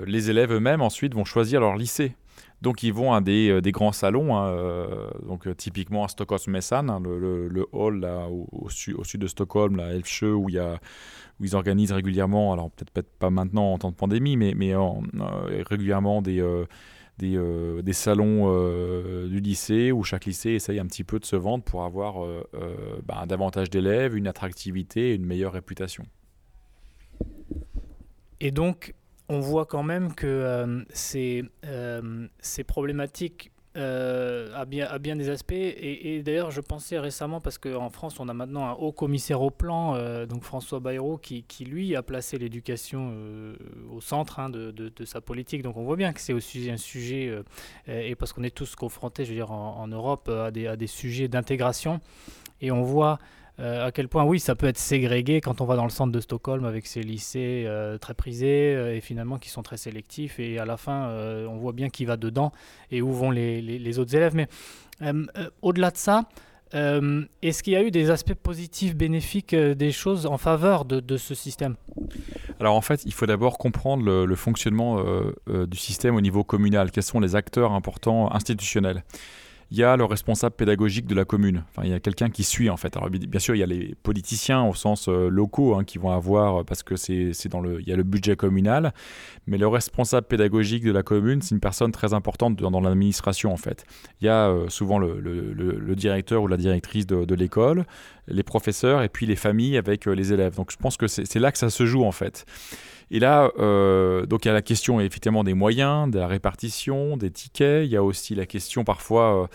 [0.07, 2.15] les élèves eux-mêmes ensuite vont choisir leur lycée.
[2.63, 6.91] Donc ils vont à des, euh, grands salons, hein, euh, donc euh, typiquement à Stockholm-Messan,
[6.91, 12.71] hein, le, hall là, au, sud de Stockholm, la Elfsjö, où, ils organisent régulièrement, alors
[12.71, 14.75] peut-être pas maintenant en temps de pandémie, mais,
[15.71, 16.43] régulièrement des,
[17.93, 22.17] salons du lycée, où chaque lycée essaye un petit peu de se vendre pour avoir
[23.07, 26.05] bah, davantage d'élèves, une attractivité et une meilleure réputation.
[28.41, 28.95] Et donc,
[29.31, 32.27] on voit quand même que euh, c'est euh,
[32.67, 35.53] problématique euh, à, bien, à bien des aspects.
[35.53, 39.51] Et, d'ailleurs, je pensais récemment, parce qu'en France, on a maintenant un haut commissaire au
[39.51, 43.15] plan, donc François Bayrou, qui, lui a placé l'éducation
[43.93, 45.63] au centre hein, de, de, sa politique.
[45.63, 47.33] Donc on voit bien que c'est aussi un sujet,
[47.87, 50.89] et parce qu'on est tous confrontés, je veux dire, en, Europe, à des, à des
[50.89, 52.01] sujets d'intégration.
[52.61, 53.21] Et on voit
[53.59, 56.13] euh, à quel point, oui, ça peut être ségrégué quand on va dans le centre
[56.13, 60.39] de Stockholm avec ces lycées euh, très prisés euh, et finalement qui sont très sélectifs.
[60.39, 61.11] Et à la fin,
[61.49, 62.53] on voit bien qui va dedans
[62.91, 64.35] et où vont les, autres élèves.
[64.35, 64.49] Mais
[65.63, 66.25] au-delà de ça,
[66.73, 71.35] est-ce qu'il y a eu des aspects positifs, bénéfiques, des choses en faveur de, ce
[71.35, 71.77] système?
[72.61, 75.03] Alors en fait, il faut d'abord comprendre le fonctionnement
[75.47, 76.91] du système au niveau communal.
[76.91, 79.03] Quels sont les acteurs importants institutionnels?
[79.71, 81.65] Il y a le responsable pédagogique de la commune.
[81.71, 82.97] Enfin, il y a quelqu'un qui suit en fait.
[82.97, 86.11] Alors bien sûr, il y a les politiciens au sens euh, locaux hein, qui vont
[86.11, 88.93] avoir parce que c'est dans le il y a le budget communal,
[89.47, 93.57] mais le responsable pédagogique de la commune, c'est une personne très importante dans, l'administration en
[93.57, 93.85] fait.
[94.21, 97.85] Il y a euh, souvent le, le, directeur ou la directrice de, de l'école,
[98.27, 100.57] les professeurs et puis les familles avec euh, les élèves.
[100.57, 102.45] Donc je pense que c'est là que ça se joue en fait.
[103.13, 107.17] Et là, euh, donc il y a la question effectivement des moyens, de la répartition,
[107.17, 107.85] des tickets.
[107.85, 109.47] Il y a aussi la question parfois euh,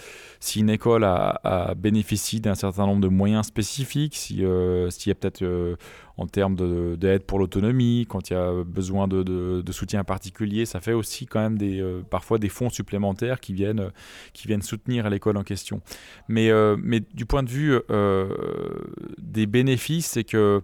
[0.42, 5.12] si une école a, a bénéficie d'un certain nombre de moyens spécifiques, euh, s'il y
[5.12, 5.78] a peut-être
[6.18, 6.56] en termes
[6.98, 11.26] d'aide pour l'autonomie, quand il y a besoin de, de, soutien particulier, ça fait aussi
[11.26, 13.92] quand même des, parfois des fonds supplémentaires qui viennent,
[14.32, 15.82] qui viennent soutenir l'école en question.
[16.30, 17.80] Mais, mais du point de vue
[19.18, 20.62] des bénéfices, c'est que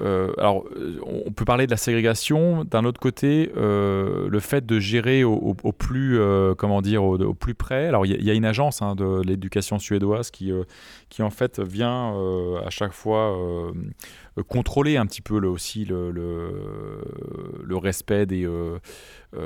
[0.00, 2.64] euh, alors, euh, on peut parler de la ségrégation.
[2.64, 6.20] D'un autre côté, euh, le fait de gérer au, plus,
[6.56, 7.86] comment dire, au, plus près.
[7.86, 10.52] Alors, il y, a une agence hein, de l'éducation suédoise qui,
[11.08, 12.14] qui en fait vient
[12.64, 13.36] à chaque fois
[14.48, 18.48] contrôler un petit peu aussi le, le, respect des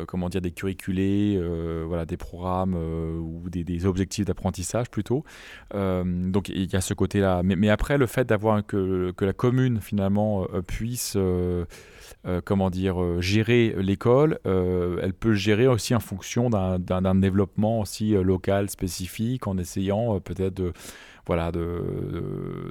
[0.07, 1.41] comment dire des curriculés,
[1.87, 5.25] voilà des programmes ou des, objectifs d'apprentissage plutôt.
[5.73, 7.43] donc il y a ce côté-là.
[7.45, 11.65] Mais, après le fait d'avoir que, que la commune finalement euh, puisse euh,
[12.27, 18.71] euh, comment dire, gérer l'école, elle peut gérer aussi en fonction d'un développement aussi local
[18.71, 20.73] spécifique, en essayant peut-être de,
[21.27, 21.53] voilà,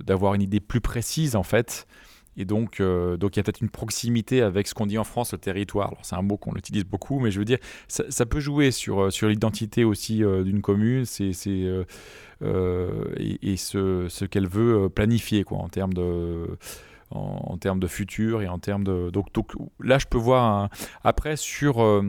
[0.06, 1.88] d'avoir une idée plus précise en fait.
[2.36, 5.34] Et donc, donc il y a peut-être une proximité avec ce qu'on dit en France,
[5.34, 5.94] le territoire.
[6.02, 9.28] C'est un mot qu'on utilise beaucoup, mais je veux dire, ça, peut jouer sur, sur
[9.28, 11.86] l'identité aussi d'une commune, c'est, et,
[13.56, 16.58] ce, qu'elle veut planifier quoi, en termes de
[17.14, 19.10] en, termes de futur et en termes de.
[19.10, 19.28] Donc,
[19.80, 20.70] là, je peux voir
[21.04, 21.82] après sur.
[21.82, 22.04] Euh,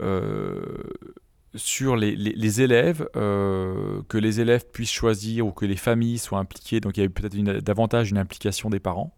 [0.00, 0.60] euh,
[1.58, 6.38] sur les, les, élèves, euh, que les élèves puissent choisir ou que les familles soient
[6.38, 6.80] impliquées.
[6.80, 9.12] Donc il y a eu peut-être davantage une implication des parents.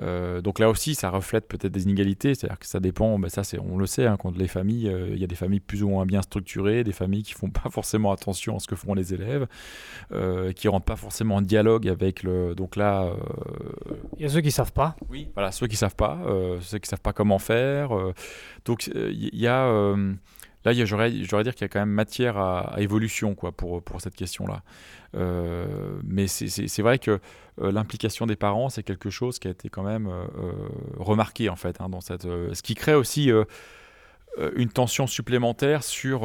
[0.00, 3.44] Euh, donc là aussi, ça reflète peut-être des inégalités, c'est-à-dire que ça dépend, ben ça
[3.44, 5.82] c'est, on le sait, hein, quand les familles, euh, il y a des familles plus
[5.82, 8.94] ou moins bien structurées, des familles qui font pas forcément attention à ce que font
[8.94, 9.46] les élèves,
[10.12, 12.54] euh, qui rentrent pas forcément en dialogue avec le.
[12.54, 13.12] Donc là.
[14.16, 14.96] il y a ceux qui savent pas.
[15.08, 15.28] Oui.
[15.34, 16.18] Voilà, ceux qui savent pas,
[16.60, 17.90] ceux qui savent pas comment faire.
[18.64, 19.94] donc il y, a
[20.72, 24.14] là, j'aurais dire qu'il y a quand même matière à, évolution quoi, pour, pour cette
[24.14, 24.62] question-là.
[25.14, 27.20] Euh, mais c'est vrai que
[27.60, 30.52] euh, l'implication des parents, c'est quelque chose qui a été quand même euh,
[30.98, 33.30] remarqué en fait, hein, dans cette, ce qui crée aussi
[34.54, 36.20] une tension supplémentaire sur,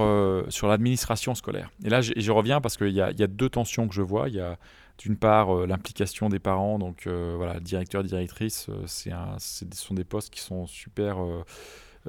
[0.49, 1.71] sur l'administration scolaire.
[1.83, 4.29] Et là, je, reviens parce qu'il y, y a, deux tensions que je vois.
[4.29, 4.57] Il y a
[4.99, 10.41] d'une part l'implication des parents, donc voilà, directeur, directrice, c'est ce sont des postes qui
[10.41, 11.17] sont super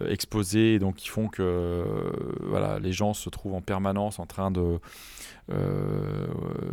[0.01, 4.27] euh, exposés, donc qui font que euh, voilà, les gens se trouvent en permanence en
[4.27, 4.81] train de,
[5.53, 6.27] euh,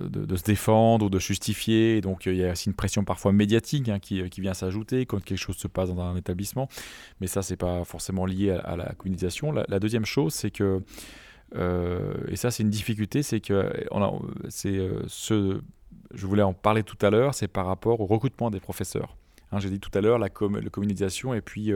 [0.09, 2.01] de, se défendre ou de justifier.
[2.01, 5.23] donc il y a aussi une pression parfois médiatique hein, qui, qui, vient s'ajouter quand
[5.23, 6.67] quelque chose se passe dans un établissement.
[7.19, 9.51] Mais ça, c'est pas forcément lié à, la communication.
[9.51, 10.81] La, deuxième chose, c'est que,
[11.55, 13.71] et ça c'est une difficulté, c'est que
[14.49, 15.61] c'est ce,
[16.11, 19.15] je voulais en parler tout à l'heure, c'est par rapport au recrutement des professeurs.
[19.51, 21.71] Hein, j'ai dit tout à l'heure la, com la communication et puis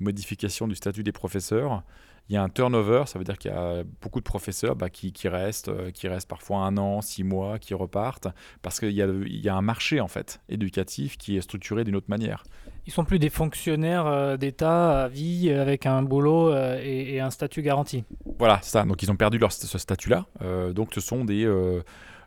[0.00, 1.82] modification du statut des professeurs.
[2.28, 4.88] Il y a un turnover, ça veut dire qu'il y a beaucoup de professeurs bah,
[4.90, 8.28] qui, restent, euh, qui restent parfois un an, six mois, qui repartent,
[8.62, 12.08] parce qu'il y, y, a un marché en fait éducatif qui est structuré d'une autre
[12.08, 12.44] manière.
[12.86, 17.30] Ils sont plus des fonctionnaires euh, d'État à vie avec un boulot euh, et, un
[17.30, 18.04] statut garanti.
[18.38, 18.84] Voilà, ça.
[18.84, 20.26] Donc ils ont perdu leur, ce statut-là.
[20.72, 21.46] donc ce sont des,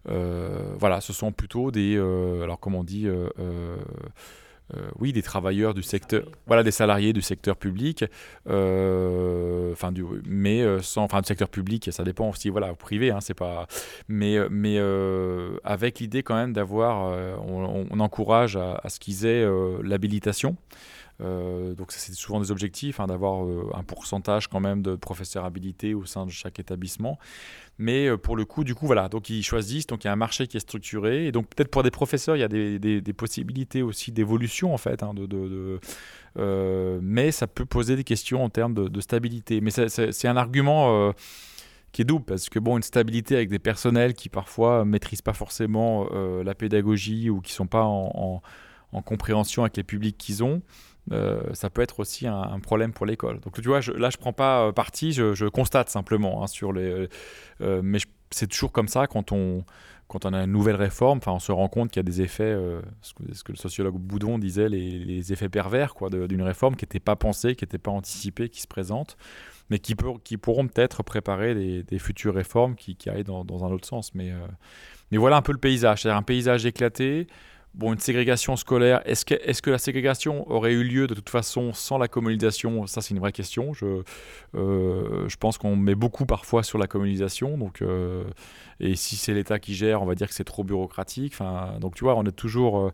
[0.06, 3.08] voilà, ce sont plutôt des, alors comment on dit
[4.74, 8.04] euh, oui, des travailleurs du secteur, voilà, des salariés du secteur public,
[8.50, 13.12] euh, enfin du, mais euh, sans, enfin du secteur public, ça dépend aussi, voilà, privé,
[13.12, 13.68] hein, c'est pas,
[14.08, 14.80] mais mais
[15.64, 17.16] avec l'idée quand même d'avoir,
[17.48, 19.46] on, encourage à, à ce qu'ils aient
[19.84, 20.58] l'habilitation.
[21.22, 25.46] Euh, donc c'est souvent des objectifs, hein, d'avoir euh, un pourcentage quand même de professeurs
[25.46, 27.18] habilités au sein de chaque établissement.
[27.78, 30.14] Mais euh, pour le coup, du coup, voilà, donc ils choisissent, donc il y a
[30.14, 33.14] un marché qui est structuré, et donc peut-être pour des professeurs, il y a des,
[33.14, 35.14] possibilités aussi d'évolution en fait, hein,
[37.02, 39.62] mais ça peut poser des questions en termes de, stabilité.
[39.62, 41.14] Mais c'est un argument
[41.94, 45.34] qui est double parce que bon, une stabilité avec des personnels qui parfois maîtrisent pas
[45.34, 48.42] forcément la pédagogie ou qui sont pas en
[49.06, 50.62] compréhension avec les publics qu'ils ont.
[51.12, 53.40] Euh, ça peut être aussi un, problème pour l'école.
[53.40, 56.74] Donc tu vois, je, là je prends pas euh, parti, je, constate simplement hein, sur
[56.74, 57.08] les.
[57.62, 58.00] Euh, mais
[58.32, 59.64] c'est toujours comme ça quand on
[60.08, 62.56] quand on a une nouvelle réforme, on se rend compte qu'il y a des effets,
[63.02, 63.14] ce,
[63.44, 67.64] que, le sociologue Boudon disait, les, effets pervers d'une réforme qui n'était pas pensée, qui
[67.64, 69.18] n'était pas anticipée, qui se présente,
[69.72, 74.14] mais qui, pourront peut-être préparer des, futures réformes qui, aillent dans, dans, un autre sens.
[74.14, 74.32] Mais
[75.12, 77.28] mais voilà un peu le paysage, c'est-à-dire un paysage éclaté.
[77.76, 81.30] Bon, une ségrégation scolaire, est-ce que, est que la ségrégation aurait eu lieu de toute
[81.30, 83.74] façon sans la communalisation Ça, c'est une vraie question.
[83.74, 84.02] Je,
[84.56, 87.58] euh, je pense qu'on met beaucoup parfois sur la communalisation.
[87.58, 88.24] Donc, euh,
[88.80, 91.34] et si c'est l'État qui gère, on va dire que c'est trop bureaucratique.
[91.34, 92.80] Enfin, donc, tu vois, on est toujours.
[92.80, 92.92] Euh,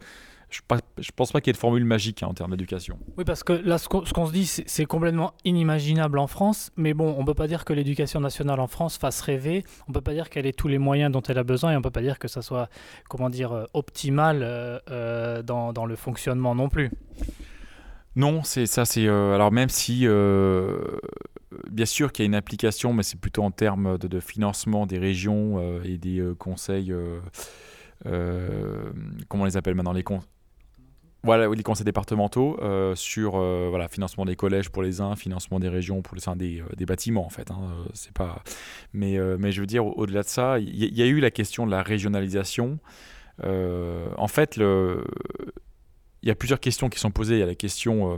[0.52, 3.00] je ne pense pas qu'il y ait de formule magique hein, en termes d'éducation.
[3.18, 6.72] Oui, parce que là, ce qu'on se dit, c'est complètement inimaginable en France.
[6.76, 9.64] Mais bon, on ne peut pas dire que l'éducation nationale en France fasse rêver.
[9.88, 11.72] On ne peut pas dire qu'elle ait tous les moyens dont elle a besoin.
[11.72, 12.70] Et on ne peut pas dire que ça soit,
[13.08, 16.92] comment dire, euh, optimal euh, euh, dans, dans, le fonctionnement non plus.
[18.18, 18.84] Non, c'est ça.
[18.84, 20.06] C'est alors même si
[21.70, 24.86] bien sûr qu'il y a une application, mais c'est plutôt en termes de, de financement
[24.86, 26.94] des régions et des conseils.
[28.04, 30.04] comment on les appelle maintenant les,
[31.24, 35.70] voilà, les conseils départementaux euh, sur euh, financement des collèges pour les uns, financement des
[35.70, 37.52] régions pour les uns, des, euh, des bâtiments en fait.
[37.52, 37.60] Hein,
[37.94, 38.44] c'est pas...
[38.94, 41.84] mais, je veux dire, au-delà de ça, il y, a eu la question de la
[41.84, 42.80] régionalisation.
[43.44, 47.36] en fait, il y a plusieurs questions qui sont posées.
[47.36, 48.18] Il y a la question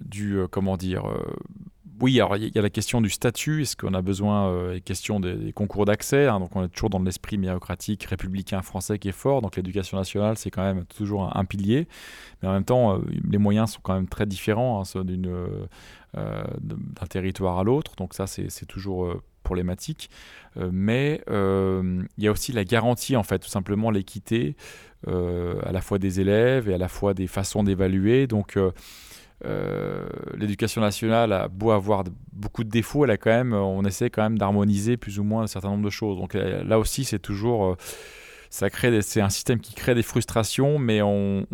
[0.00, 1.04] du, comment dire,
[2.00, 3.62] oui, alors il y, a la question du statut.
[3.62, 7.00] Est-ce qu'on a besoin euh, question des, concours d'accès hein, Donc on est toujours dans
[7.00, 9.42] l'esprit méritocratique républicain français qui est fort.
[9.42, 11.86] Donc l'éducation nationale, c'est quand même toujours un, pilier.
[12.42, 15.66] Mais en même temps, euh, les moyens sont quand même très différents hein, euh,
[16.60, 17.94] d'un territoire à l'autre.
[17.96, 20.10] Donc ça, c'est toujours problématique.
[20.56, 24.56] mais il y a aussi la garantie, en fait, tout simplement l'équité
[25.06, 28.26] à la fois des élèves et à la fois des façons d'évaluer.
[28.26, 28.56] Donc
[29.44, 34.10] euh, l'éducation nationale a beau avoir beaucoup de défauts, elle a quand même, on essaie
[34.10, 36.18] quand même d'harmoniser plus ou moins un certain nombre de choses.
[36.18, 37.76] Donc euh, là aussi, c'est toujours, euh,
[38.50, 41.46] ça crée, c'est un système qui crée des frustrations, mais on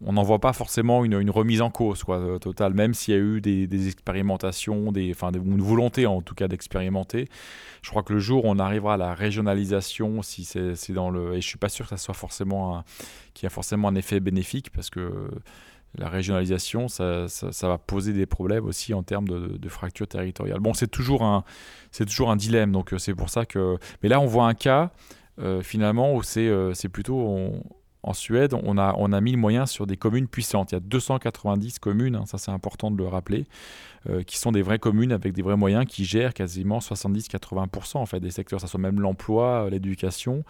[0.00, 2.04] n'en voit pas forcément une, remise en cause,
[2.40, 2.72] totale.
[2.72, 7.28] Même s'il y a eu des, expérimentations, des, enfin, une volonté en tout cas d'expérimenter.
[7.82, 11.34] Je crois que le jour où on arrivera à la régionalisation, si c'est dans le,
[11.34, 12.84] et je suis pas sûr que ça soit forcément,
[13.34, 15.28] qu'il y a forcément un effet bénéfique, parce que
[15.98, 17.26] la régionalisation, ça,
[17.62, 20.60] va poser des problèmes aussi en termes de, fracture territoriale.
[20.60, 21.44] Bon, c'est toujours un,
[22.36, 22.72] dilemme.
[22.72, 23.78] Donc euh, c'est pour ça que.
[24.02, 24.90] Mais là, on voit un cas
[25.38, 27.52] euh, finalement où c'est, euh, plutôt
[28.02, 30.72] en Suède, on a, on a mis le moyen sur des communes puissantes.
[30.72, 33.46] Il y a 290 communes, hein, ça c'est important de le rappeler,
[34.08, 38.06] euh, qui sont des vraies communes avec des vrais moyens qui gèrent quasiment 70-80% en
[38.06, 40.44] fait des secteurs, ça soit même l'emploi, euh, l'éducation.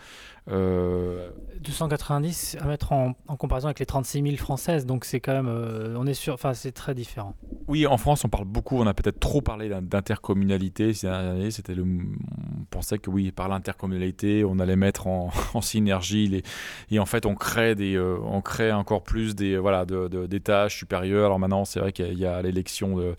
[0.49, 5.49] 290 euh, à mettre en, comparaison avec les 36 000 françaises, donc c'est quand même,
[5.97, 7.35] on est sûr, enfin c'est très différent.
[7.67, 12.65] Oui, en France on parle beaucoup, on a peut-être trop parlé d'intercommunalité C'était le, on
[12.71, 16.45] pensait que oui, par l'intercommunalité, on allait mettre en, synergie les,
[16.93, 20.79] et en fait on crée des, on crée encore plus des, voilà, de, des tâches
[20.79, 21.27] supérieures.
[21.27, 23.15] Alors maintenant c'est vrai qu'il y a l'élection de euh,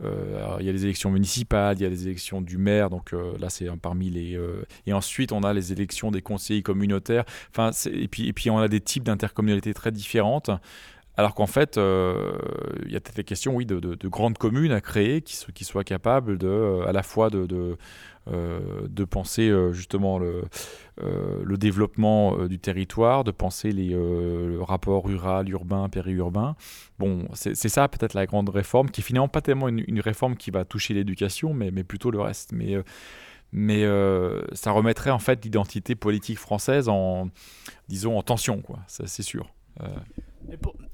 [0.00, 3.36] il y a les élections municipales, il y a les élections du maire, donc euh,
[3.38, 4.36] là c'est parmi les.
[4.36, 7.24] Euh, et ensuite on a les élections des conseillers communautaires.
[7.50, 10.50] Enfin, et puis et puis on a des types d'intercommunalités très différentes.
[11.18, 14.80] Alors qu'en fait, il y a peut-être des questions, oui, de, de, grandes communes à
[14.80, 17.76] créer qui, soient capables de, à la fois de,
[18.30, 20.42] euh, de penser euh, justement le,
[21.02, 26.54] euh, développement du territoire, de penser les, le rapport rural, urbain, périurbain.
[26.98, 30.50] Bon, c'est ça peut-être la grande réforme, qui est finalement pas tellement une, réforme qui
[30.50, 32.52] va toucher l'éducation, mais, plutôt le reste.
[32.52, 32.76] Mais
[33.50, 33.84] mais
[34.52, 37.30] ça remettrait en fait l'identité politique française en,
[37.88, 38.78] disons, en tension, quoi.
[38.86, 39.50] C'est sûr.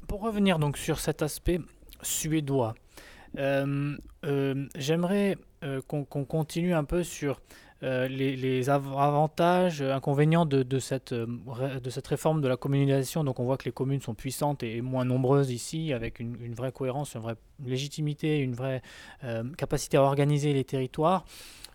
[0.07, 1.61] Pour, revenir donc sur cet aspect
[2.03, 2.75] suédois,
[3.35, 7.41] j'aimerais euh, qu'on continue un peu sur
[7.83, 11.27] euh, les, avantages, inconvénients de, cette, euh,
[11.83, 13.25] de cette réforme de la communalisation.
[13.25, 16.73] Donc on voit que les communes sont puissantes et, moins nombreuses ici, avec une, vraie
[16.73, 18.83] cohérence, une vraie légitimité, une vraie
[19.57, 21.25] capacité à organiser les territoires.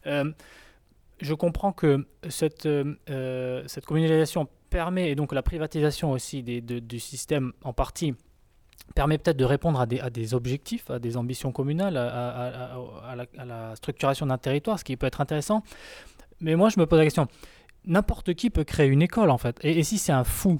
[0.06, 2.68] je comprends que cette,
[3.68, 8.16] cette communalisation permet, et donc la privatisation aussi du système en partie,
[8.96, 14.38] permet peut-être de répondre à des, objectifs, à des ambitions communales, à, la, structuration d'un
[14.38, 15.64] territoire, ce qui peut être intéressant.
[16.42, 17.28] Mais moi, je me pose la question,
[17.86, 19.58] n'importe qui peut créer une école, en fait.
[19.64, 20.60] Et, si c'est un fou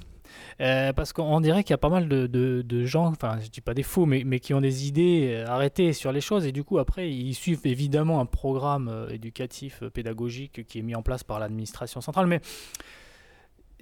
[0.58, 3.82] parce qu'on dirait qu'il y a pas mal de, gens, enfin je dis pas des
[3.82, 7.10] fous, mais, mais qui ont des idées arrêtées sur les choses et du coup après
[7.10, 12.28] ils suivent évidemment un programme éducatif, pédagogique qui est mis en place par l'administration centrale.
[12.28, 12.40] Mais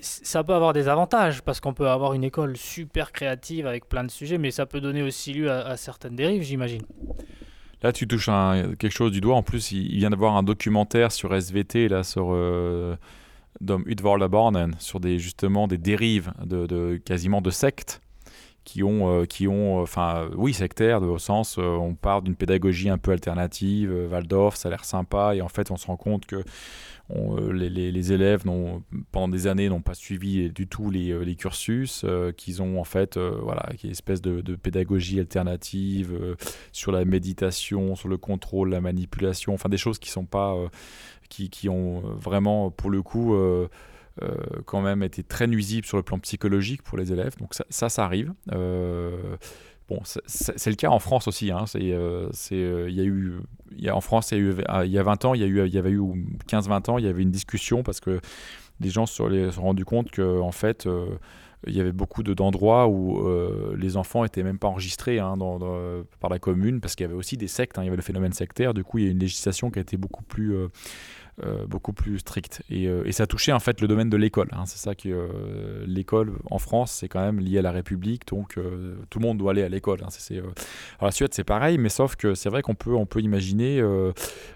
[0.01, 4.05] ça peut avoir des avantages parce qu'on peut avoir une école super créative avec plein
[4.05, 6.83] de sujets, mais ça peut donner aussi lieu à, certaines dérives, j'imagine.
[7.83, 8.31] Là, tu touches
[8.79, 9.37] quelque chose du doigt.
[9.37, 12.97] En plus, il, vient d'avoir un documentaire sur SVT, là, sur euh,
[14.79, 18.01] sur des, justement des dérives de, quasiment de sectes
[18.69, 22.91] qui ont, euh, qui ont, enfin, oui, sectaires, au sens, euh, on part d'une pédagogie
[22.91, 25.97] un peu alternative, euh, Waldorf, ça a l'air sympa, et en fait, on se rend
[25.97, 26.45] compte que
[27.11, 28.43] euh, les, élèves
[29.13, 32.85] pendant des années n'ont pas suivi du tout les, euh, cursus, euh, qu'ils ont en
[32.85, 36.37] fait voilà, une espèce de, pédagogie alternative
[36.73, 40.55] sur la méditation, sur le contrôle, la manipulation, enfin des choses qui sont pas,
[41.31, 43.35] qui, qui, ont vraiment pour le coup
[44.67, 47.37] quand même été très nuisibles sur le plan psychologique pour les élèves.
[47.39, 48.33] Donc ça, ça, arrive.
[49.89, 51.51] Bon, c'est le cas en France aussi.
[51.51, 51.65] Hein.
[51.77, 53.33] Euh, euh, y a eu,
[53.91, 55.91] en France, il y, a eu, ah, 20 ans, il y, a eu, y avait
[55.91, 56.01] eu
[56.47, 58.21] 15-20 ans, il y avait une discussion parce que
[58.81, 59.15] les gens se
[59.51, 61.07] sont rendus compte qu'en en fait, euh,
[61.67, 63.27] il y avait beaucoup d'endroits où
[63.77, 65.37] les enfants étaient même pas enregistrés hein,
[66.21, 67.79] par la commune parce qu'il y avait aussi des sectes.
[67.79, 67.83] Hein.
[67.83, 68.75] il y avait le phénomène sectaire.
[68.75, 70.55] Du coup, il y a une législation qui a été beaucoup plus
[71.45, 72.63] euh, beaucoup plus strict.
[72.69, 74.49] Et, euh, et, ça touchait en fait le domaine de l'école.
[74.53, 74.65] Hein.
[74.67, 78.59] C'est ça que euh, l'école en France, c'est quand même lié à la République, donc
[79.11, 80.01] tout le monde doit aller à l'école.
[80.03, 80.09] Hein.
[80.31, 80.53] Alors
[81.03, 83.81] la Suède, c'est pareil, mais sauf que c'est vrai qu'on peut, on peut imaginer.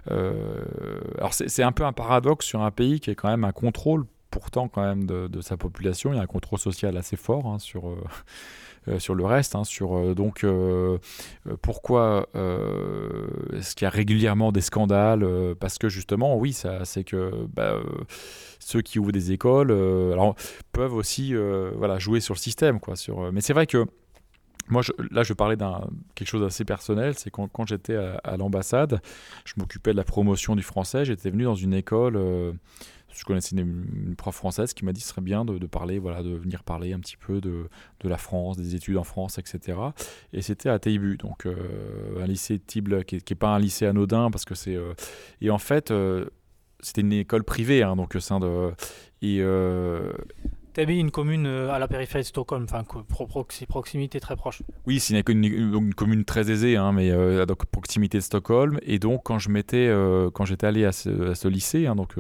[0.09, 4.05] alors c'est, un peu un paradoxe sur un pays qui est quand même un contrôle
[4.31, 6.13] pourtant quand même de, sa population.
[6.13, 7.97] Il y a un contrôle social assez fort hein, sur
[8.99, 9.55] sur le reste.
[9.55, 10.99] Hein, sur, euh, donc, euh,
[11.61, 12.29] pourquoi
[13.53, 15.27] est-ce qu'il y a régulièrement des scandales
[15.61, 17.77] Parce que justement, oui, c'est que bah,
[18.59, 19.75] ceux qui ouvrent des écoles
[20.73, 21.35] peuvent aussi
[21.77, 22.81] voilà, jouer sur le système.
[22.81, 23.87] Quoi, sur, mais c'est vrai que
[24.69, 27.15] moi, là, je parlais d'un quelque chose d'assez personnel.
[27.17, 29.01] C'est quand, quand j'étais à, l'ambassade,
[29.45, 31.05] je m'occupais de la promotion du français.
[31.05, 32.17] J'étais venu dans une école
[33.15, 36.23] je connaissais une, prof française qui m'a dit que ce serait bien de, parler, voilà,
[36.23, 37.69] de venir parler un petit peu de,
[38.01, 39.79] de, la France, des études en France, etc.
[40.33, 44.31] Et c'était à Teibu, donc euh, un lycée type qui n'est pas un lycée anodin
[44.31, 44.77] parce que c'est.
[44.77, 44.95] Euh,
[45.41, 46.27] et en fait, euh,
[46.81, 48.73] c'était une école privée, hein, donc sein de.
[49.21, 49.43] Et.
[50.73, 52.83] Täby, une commune à la périphérie de Stockholm, enfin
[53.69, 54.63] proximité très proche.
[54.87, 57.11] Oui, c'est une, une, commune très aisée, hein, mais
[57.45, 58.79] donc proximité de Stockholm.
[58.81, 59.95] Et donc quand je m'étais,
[60.33, 62.15] quand j'étais allé à ce, à ce lycée, hein, donc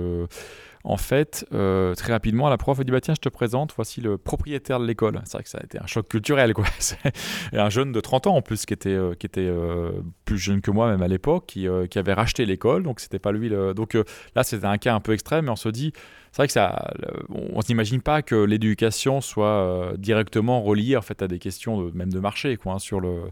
[0.85, 4.01] en fait, euh, très rapidement, la prof a dit bah, Tiens, je te présente, voici
[4.01, 5.21] le propriétaire de l'école.
[5.25, 6.55] C'est vrai que ça a été un choc culturel.
[6.55, 6.65] Quoi.
[7.53, 9.93] Et un jeune de 30 ans en plus, qui était, euh, euh,
[10.25, 12.83] plus jeune que moi, même à l'époque, qui, avait racheté l'école.
[12.83, 13.49] Donc, c'était pas lui.
[13.49, 13.75] Le...
[13.75, 13.97] Donc,
[14.35, 15.93] là, c'était un cas un peu extrême, mais on se dit
[16.33, 16.91] c'est vrai que ça,
[17.29, 22.21] on n'imagine pas que l'éducation soit directement reliée en fait à des questions même de
[22.21, 23.31] marché, quoi, hein, sur le.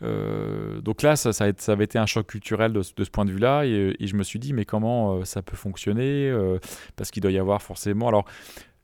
[0.00, 4.16] Donc là, ça, avait été un choc culturel de, ce point de vue-là, et, je
[4.16, 6.32] me suis dit mais comment ça peut fonctionner
[6.96, 8.08] parce qu'il doit y avoir forcément.
[8.08, 8.24] Alors,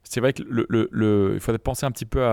[0.07, 2.23] c'est vrai qu'il le, faudrait penser un petit peu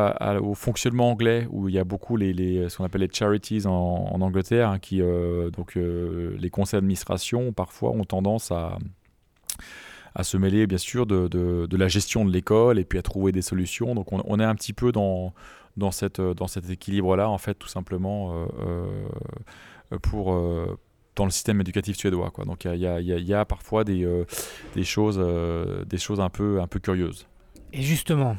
[0.40, 4.20] au fonctionnement anglais où il y a beaucoup les, ce qu'on appelle les charities en,
[4.20, 8.78] Angleterre, hein, qui euh, donc euh, les conseils d'administration parfois ont tendance à
[10.14, 13.40] à se mêler bien sûr de, la gestion de l'école et puis à trouver des
[13.40, 13.94] solutions.
[13.94, 15.32] Donc on, est un petit peu dans,
[15.76, 18.86] dans, cette, dans cet équilibre-là, en fait, tout simplement euh,
[20.02, 20.34] pour,
[21.16, 22.30] dans le système éducatif suédois.
[22.30, 22.44] Quoi.
[22.44, 24.24] Donc il y, y, a parfois des, euh,
[24.74, 27.26] des, choses, euh, des choses un peu, un peu curieuses.
[27.72, 28.36] Et justement,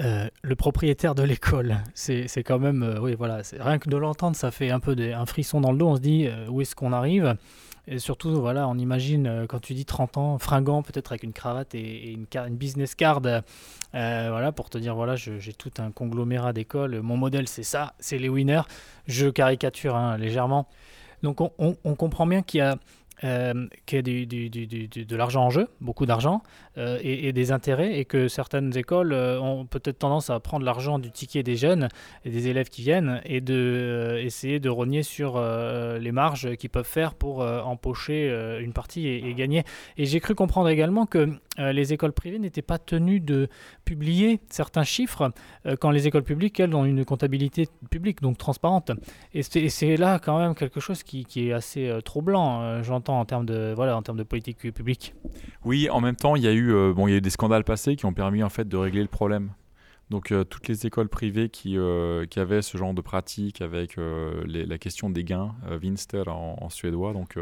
[0.00, 4.50] euh, le propriétaire de l'école, c'est quand même, oui voilà, rien que de l'entendre, ça
[4.50, 5.88] fait un peu un frisson dans le dos.
[5.88, 7.36] On se dit où est-ce qu'on arrive?
[7.88, 11.74] Et surtout, voilà, on imagine quand tu dis 30 ans, fringant, peut-être avec une cravate
[11.74, 13.20] et, une, une, business card,
[13.92, 17.00] voilà, pour te dire voilà, j'ai tout un conglomérat d'écoles.
[17.00, 18.62] Mon modèle, c'est ça, c'est les winners.
[19.06, 20.68] Je caricature hein, légèrement.
[21.22, 22.76] Donc on, comprend bien qu'il y a
[23.24, 24.48] euh, qu'il y a du,
[24.88, 26.42] de l'argent en jeu, beaucoup d'argent,
[26.76, 30.98] euh, et, des intérêts, et que certaines écoles euh, ont peut-être tendance à prendre l'argent
[30.98, 31.88] du ticket des jeunes
[32.26, 36.84] et des élèves qui viennent, et de essayer de rogner sur les marges qu'ils peuvent
[36.84, 38.28] faire pour empocher
[38.60, 39.64] une partie et, gagner.
[39.96, 43.48] Et j'ai cru comprendre également que les écoles privées n'étaient pas tenues de
[43.84, 45.32] publier certains chiffres
[45.80, 48.92] quand les écoles publiques, elles, ont une comptabilité publique, donc transparente.
[49.34, 52.82] Et c'est là quand même quelque chose qui, est assez troublant.
[52.82, 55.14] J'entends en termes de, voilà, en termes de politique publique.
[55.64, 57.30] Oui, en même temps, il y, a eu, euh, bon, il y a eu des
[57.30, 59.50] scandales passés qui ont permis en fait de régler le problème.
[60.10, 63.96] Donc euh, toutes les écoles privées qui, euh, qui, avaient ce genre de pratique avec
[63.96, 67.36] la question des gains, Vinster en, suédois, donc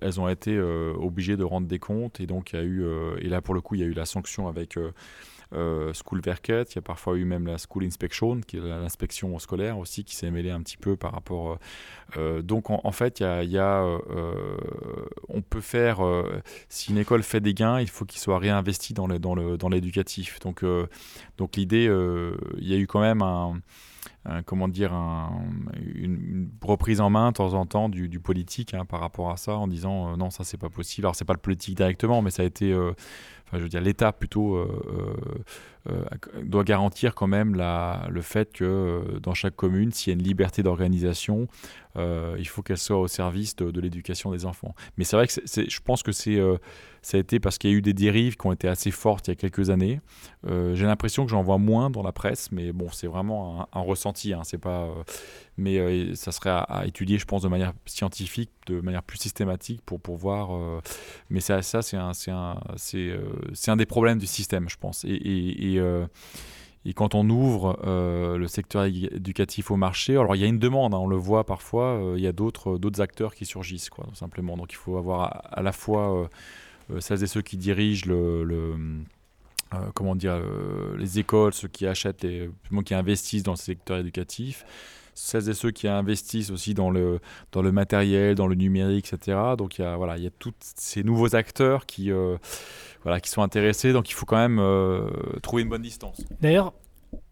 [0.00, 2.20] elles ont été obligées de rendre des comptes.
[2.20, 2.84] Et donc il y a eu
[3.18, 4.78] et là pour le coup il y a eu la sanction avec
[5.52, 9.38] euh, School Verket, il y a parfois eu même la School Inspection, qui est l'inspection
[9.38, 11.58] scolaire aussi, qui s'est mêlée un petit peu par rapport.
[12.42, 13.98] donc en, fait, y a,
[15.28, 16.00] on peut faire,
[16.68, 19.06] si une école fait des gains, il faut qu'il soit réinvesti dans
[19.68, 20.38] l'éducatif.
[20.40, 20.64] Dans donc
[21.38, 21.84] donc l'idée,
[22.58, 23.60] il y a eu quand même un
[24.44, 24.92] comment dire,
[25.94, 29.56] une, reprise en main de temps en temps du, politique hein, par rapport à ça,
[29.56, 31.06] en disant euh, non, ça c'est pas possible.
[31.06, 32.92] Alors c'est pas le politique directement, mais ça a été, euh,
[33.46, 35.14] enfin je veux dire, l'État plutôt euh,
[36.42, 40.62] doit garantir quand même le fait que dans chaque commune, s'il y a une liberté
[40.62, 41.48] d'organisation,
[41.96, 44.74] il faut qu'elle soit au service de, l'éducation des enfants.
[44.96, 46.12] Mais c'est vrai que je pense que
[47.06, 49.28] ça a été parce qu'il y a eu des dérives qui ont été assez fortes
[49.28, 50.00] il y a quelques années.
[50.44, 53.80] Euh, j'ai l'impression que j'en vois moins dans la presse, mais bon, c'est vraiment un,
[53.80, 54.32] ressenti.
[54.32, 55.04] Hein, c'est pas, euh,
[55.56, 59.82] mais euh, ça serait à, étudier, je pense, de manière scientifique, de manière plus systématique
[59.86, 60.50] pour, pour voir.
[61.30, 65.04] mais ça, c'est un, des problèmes du système, je pense.
[65.04, 65.75] Et, et,
[66.94, 70.98] quand on ouvre le secteur éducatif au marché, alors il y a une demande, hein,
[70.98, 74.56] on le voit parfois, il y a d'autres, acteurs qui surgissent, simplement.
[74.56, 76.28] Donc il faut avoir à, la fois
[76.90, 79.02] euh, celles et ceux qui dirigent euh,
[79.74, 82.50] euh, les écoles, ceux qui achètent, les,
[82.84, 84.64] qui investissent dans le secteur éducatif,
[85.16, 87.18] celles et ceux qui investissent aussi dans le,
[87.50, 89.38] dans le matériel, dans le numérique, etc.
[89.58, 92.12] Donc il y a, voilà, il y a tous ces nouveaux acteurs qui,
[93.02, 94.62] voilà, qui sont intéressés, donc il faut quand même
[95.42, 96.22] trouver une bonne distance.
[96.40, 96.72] D'ailleurs,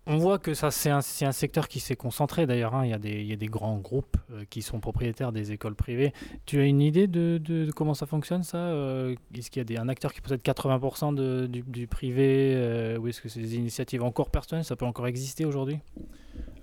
[0.07, 2.75] on voit que ça, c'est un, secteur qui s'est concentré d'ailleurs.
[2.75, 2.85] Hein.
[2.85, 2.91] Il,
[3.27, 6.13] y a des grands groupes euh, qui sont propriétaires des écoles privées.
[6.45, 9.79] Tu as une idée de, comment ça fonctionne ça euh, Est-ce qu'il y a des,
[9.79, 14.03] un acteur qui possède 80% de, du, privé euh, Ou est-ce que c'est des initiatives
[14.03, 14.65] encore personnelles?
[14.65, 15.79] Ça peut encore exister aujourd'hui?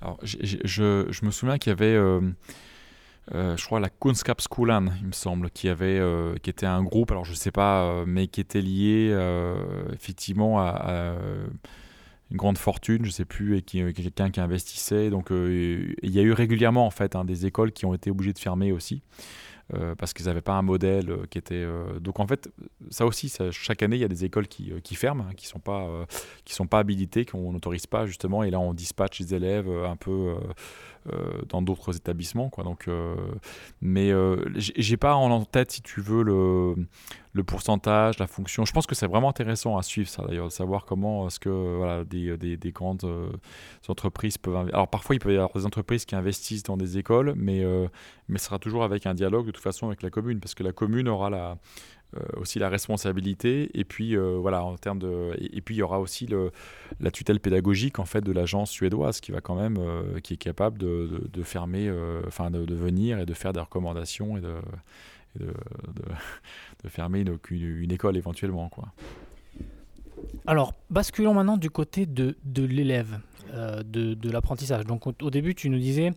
[0.01, 1.95] Alors, je, me souviens qu'il y avait.
[3.31, 8.03] je crois la Kunskapsskolan, il me semble, qui était un groupe, alors je sais pas,
[8.05, 9.15] mais qui était lié
[9.93, 11.15] effectivement à
[12.31, 15.09] une grande fortune, je sais plus, et qui, euh, quelqu'un qui investissait.
[15.09, 18.09] Donc euh, il y a eu régulièrement en fait hein, des écoles qui ont été
[18.09, 19.03] obligées de fermer aussi.
[19.73, 21.65] Euh, parce qu'ils n'avaient pas un modèle qui était.
[22.01, 22.49] Donc en fait,
[22.89, 25.61] ça aussi, chaque année, il y a des écoles qui, qui ferment, hein, qui sont
[26.45, 30.35] sont pas habilitées, qu'on n'autorise pas justement, et là on dispatche les élèves un peu
[31.47, 32.49] dans d'autres établissements.
[32.49, 32.63] Quoi.
[32.63, 33.15] Donc, euh,
[33.81, 36.75] mais euh, j'ai pas en tête, si tu veux, le,
[37.33, 38.65] le pourcentage, la fonction.
[38.65, 41.77] Je pense que c'est vraiment intéressant à suivre ça d'ailleurs, de savoir comment est-ce que
[41.77, 43.05] voilà, des, des, des grandes
[43.87, 44.69] entreprises peuvent.
[44.73, 47.63] Alors parfois, il peut y avoir des entreprises qui investissent dans des écoles, mais,
[48.27, 50.63] mais ce sera toujours avec un dialogue de toute façon avec la commune, parce que
[50.63, 51.55] la commune aura la, euh,
[52.37, 55.99] aussi la responsabilité et puis euh, voilà en termes de et, puis il y aura
[55.99, 56.27] aussi
[56.99, 60.37] la tutelle pédagogique en fait de l'agence suédoise qui va quand même euh, qui est
[60.37, 61.91] capable de, fermer
[62.27, 64.55] enfin de, venir et de faire des recommandations et de,
[65.39, 68.89] de, fermer une, une, école éventuellement quoi.
[70.45, 73.19] Alors, basculons maintenant du côté de, de l'élève.
[73.53, 74.85] Euh, de, l'apprentissage.
[74.85, 76.11] Donc au, début, tu nous disais,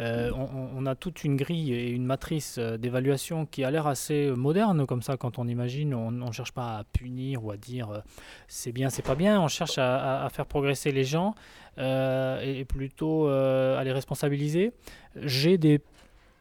[0.00, 4.30] euh, on, a toute une grille et une matrice euh, d'évaluation qui a l'air assez
[4.32, 8.02] moderne, comme ça, quand on imagine, on ne cherche pas à punir ou à dire
[8.48, 11.34] c'est bien, c'est pas bien, on cherche à, faire progresser les gens
[11.78, 14.72] et, plutôt à les responsabiliser.
[15.16, 15.80] J'ai des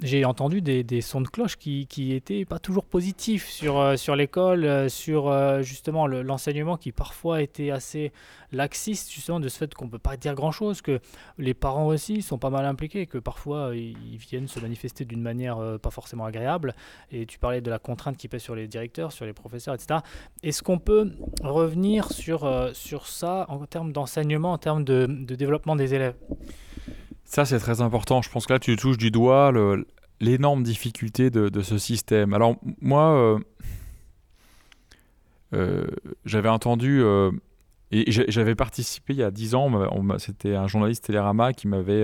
[0.02, 4.64] j'ai entendu des, sons de cloche qui, qui étaient pas toujours positifs sur, euh, l'école,
[4.64, 8.14] euh, sur euh, justement l'enseignement qui parfois était assez
[8.54, 11.02] laxiste, justement de ce fait qu'on ne peut pas dire grand-chose, que
[11.38, 15.78] les parents aussi sont pas mal impliqués, que parfois ils viennent se manifester d'une manière
[15.82, 16.74] pas forcément agréable.
[17.12, 20.00] Et tu parlais de la contrainte qui pèse sur les directeurs, sur les professeurs, etc.
[20.44, 21.12] Est-ce qu'on peut
[21.44, 22.72] revenir sur,
[23.06, 26.16] ça en termes d'enseignement, en termes de développement des élèves?
[27.30, 28.24] Ça, c'est très important.
[28.24, 29.54] Je pense que là, tu touches du doigt
[30.20, 32.34] l'énorme difficulté de, ce système.
[32.34, 33.40] Alors, moi, euh,
[35.54, 35.86] euh,
[36.26, 37.30] j'avais entendu, euh,
[37.92, 39.72] et j'avais participé il y a 10 ans,
[40.18, 42.04] c'était un journaliste Télérama qui m'avait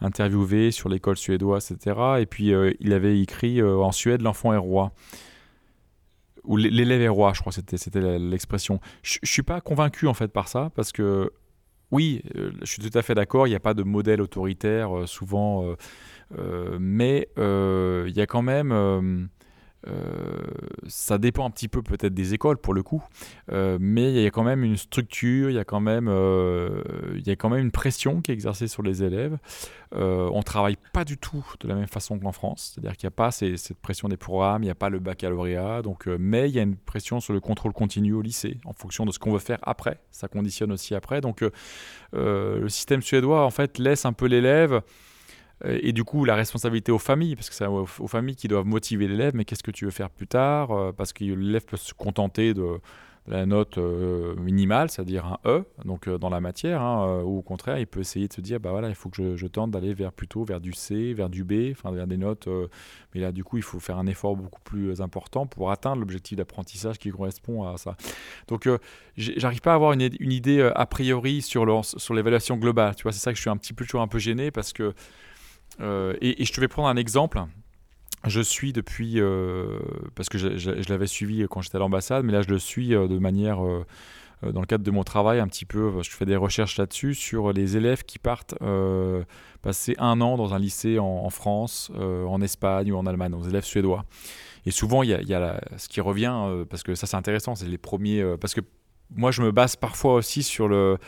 [0.00, 2.00] interviewé sur l'école suédoise, etc.
[2.20, 4.92] Et puis, il avait écrit En Suède, l'enfant est roi
[6.44, 8.80] ou l'élève est roi, je crois c'était l'expression.
[9.02, 11.32] Je, ne suis pas convaincu en fait par ça parce que
[11.92, 14.96] oui, euh, je suis tout à fait d'accord, il n'y a pas de modèle autoritaire
[14.96, 15.76] euh, souvent,
[16.38, 19.28] euh, mais il y a quand même...
[20.86, 23.02] ça dépend un petit peu peut-être des écoles pour le coup,
[23.50, 26.08] mais il y a quand même une structure, il y a quand même,
[27.14, 29.38] il y a quand même une pression qui est exercée sur les élèves.
[29.94, 33.06] Euh, on ne travaille pas du tout de la même façon qu'en France, c'est-à-dire qu'il
[33.06, 36.16] n'y a pas cette pression des programmes, il n'y a pas le baccalauréat, donc, euh,
[36.18, 39.12] mais il y a une pression sur le contrôle continu au lycée, en fonction de
[39.12, 41.20] ce qu'on veut faire après, ça conditionne aussi après.
[41.20, 44.82] Donc euh, le système suédois, en fait, laisse un peu l'élève
[45.64, 49.08] et du coup la responsabilité aux familles, parce que c'est aux, familles qui doivent motiver
[49.08, 52.52] l'élève, mais qu'est-ce que tu veux faire plus tard Parce que l'élève peut se contenter
[52.54, 52.78] de
[53.28, 57.86] la note minimale, c'est-à-dire un E, donc dans la matière, hein, ou au contraire, il
[57.86, 60.44] peut essayer de se dire, bah voilà, il faut que je, tente d'aller vers plutôt
[60.44, 62.48] vers du C, vers du B, enfin vers des notes.
[63.14, 66.36] mais là, du coup, il faut faire un effort beaucoup plus important pour atteindre l'objectif
[66.36, 67.96] d'apprentissage qui correspond à ça.
[68.46, 68.68] Donc,
[69.16, 72.94] j'arrive pas à avoir une, une idée a priori sur l'évaluation sur globale.
[72.94, 74.72] Tu vois, c'est ça que je suis un petit peu toujours un peu gêné parce
[74.72, 74.94] que
[75.80, 77.44] et, et, je te vais prendre un exemple
[78.26, 79.78] je suis depuis, euh,
[80.14, 83.08] parce que je, l'avais suivi quand j'étais à l'ambassade, mais là je le suis euh,
[83.08, 83.84] de manière, euh,
[84.42, 87.52] dans le cadre de mon travail, un petit peu, je fais des recherches là-dessus, sur
[87.52, 88.54] les élèves qui partent
[89.62, 93.64] passer un an dans un lycée en, France, en Espagne ou en Allemagne, aux élèves
[93.64, 94.04] suédois.
[94.66, 96.34] Et souvent, il y a, ce qui revient,
[96.68, 98.60] parce que ça c'est intéressant, c'est les premiers, parce que
[99.14, 100.98] moi je me base parfois aussi sur le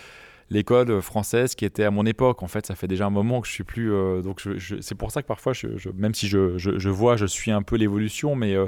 [0.51, 2.43] l'école française qui était à mon époque.
[2.43, 3.93] En fait, ça fait déjà un moment que je suis plus.
[3.93, 4.43] Euh, donc,
[4.81, 5.53] c'est pour ça que parfois,
[5.95, 8.67] même si je, je, vois, je suis un peu l'évolution, mais, euh,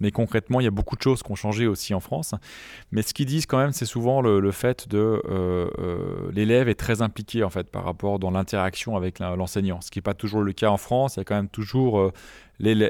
[0.00, 2.34] mais concrètement, il y a beaucoup de choses qui ont changé aussi en France.
[2.92, 6.74] Mais ce qu'ils disent quand même, c'est souvent le, le, fait de euh, l'élève est
[6.74, 10.42] très impliqué en fait par rapport dans l'interaction avec l'enseignant, ce qui n'est pas toujours
[10.42, 11.16] le cas en France.
[11.16, 12.12] Il y a quand même toujours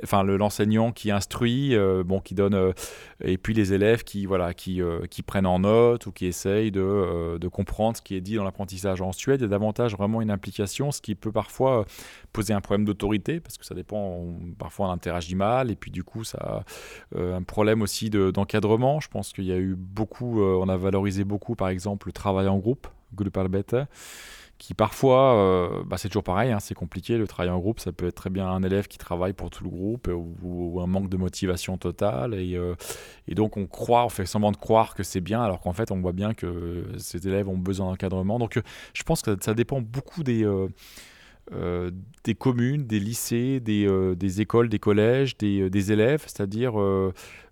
[0.02, 2.72] enfin l'enseignant qui instruit, euh, bon, qui donne, euh,
[3.22, 7.38] et puis les élèves qui, voilà, qui, euh, prennent en note ou qui essayent de,
[7.52, 9.02] comprendre ce qui est dit dans l'apprentissage.
[9.02, 11.84] En Suède, il y a davantage vraiment une implication, ce qui peut parfois
[12.32, 14.24] poser un problème d'autorité, parce que ça dépend,
[14.58, 16.64] parfois on interagit mal, et puis du coup, ça
[17.16, 19.00] un problème aussi d'encadrement.
[19.00, 22.48] Je pense qu'il y a eu beaucoup, on a valorisé beaucoup, par exemple, le travail
[22.48, 23.76] en groupe, Grupparbete
[24.60, 27.92] qui parfois, euh, bah, c'est toujours pareil, hein, c'est compliqué, le travail en groupe, ça
[27.92, 31.08] peut être très bien un élève qui travaille pour tout le groupe ou, un manque
[31.08, 32.34] de motivation totale.
[32.34, 32.74] Et, euh,
[33.26, 35.90] et, donc on croit, on fait semblant de croire que c'est bien, alors qu'en fait
[35.90, 38.38] on voit bien que ces élèves ont besoin d'encadrement.
[38.38, 40.46] Donc euh, je pense que ça dépend beaucoup des,
[42.24, 46.74] des communes, des lycées, des, des, écoles, des collèges, des, des élèves, c'est-à-dire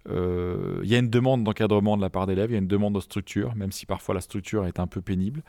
[0.09, 2.95] il y a une demande d'encadrement de la part d'élèves, il y a une demande
[2.95, 5.43] de structure, même si parfois la structure est un peu pénible.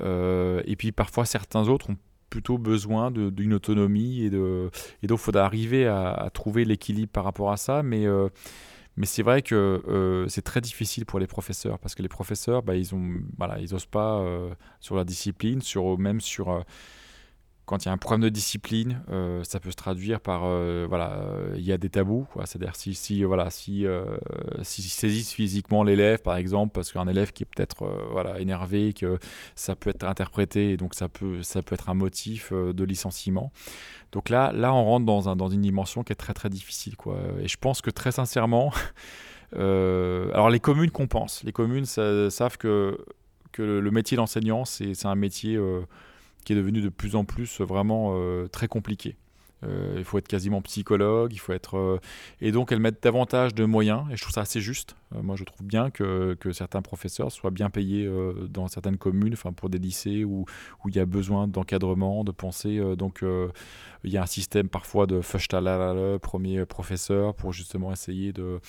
[0.00, 1.96] Euh, et puis parfois certains autres ont
[2.30, 4.70] plutôt besoin d'une autonomie et, de,
[5.02, 7.82] donc il faudra arriver à, trouver l'équilibre par rapport à ça.
[7.82, 8.28] Mais, euh,
[9.02, 12.74] c'est vrai que euh, c'est très difficile pour les professeurs parce que les professeurs, bah,
[12.74, 14.24] ils ont, voilà, ils osent pas
[14.80, 15.60] sur la discipline,
[15.98, 16.64] même sur
[17.72, 20.84] quand il y a un problème de discipline, euh, ça peut se traduire par euh,
[20.86, 22.26] voilà, euh, il y a des tabous.
[22.44, 23.86] C'est-à-dire si, si voilà, si,
[24.60, 29.18] si saisissent physiquement l'élève, par exemple, parce qu'un élève qui est peut-être voilà énervé, que
[29.54, 33.52] ça peut être interprété, et donc ça peut ça peut être un motif de licenciement.
[34.12, 36.96] Donc là, là, on rentre dans, un, dans une dimension qui est très très difficile,
[36.96, 37.16] quoi.
[37.40, 38.70] Et je pense que très sincèrement,
[39.56, 41.42] alors les communes compensent.
[41.42, 42.98] Les communes savent que
[43.50, 45.58] que le métier d'enseignant, c'est un métier
[46.44, 49.16] qui est devenu de plus en plus vraiment euh, très compliqué.
[49.64, 52.00] Euh, il faut être quasiment psychologue, il faut être euh,
[52.40, 54.96] et donc elles mettent davantage de moyens et je trouve ça assez juste.
[55.12, 58.10] moi je trouve bien que, que, certains professeurs soient bien payés
[58.48, 60.46] dans certaines communes, pour des lycées où,
[60.84, 62.80] où il y a besoin d'encadrement, de pensée.
[62.96, 63.22] donc
[64.04, 68.60] il y a un système parfois de Fashtalala, premier professeur, pour justement essayer de.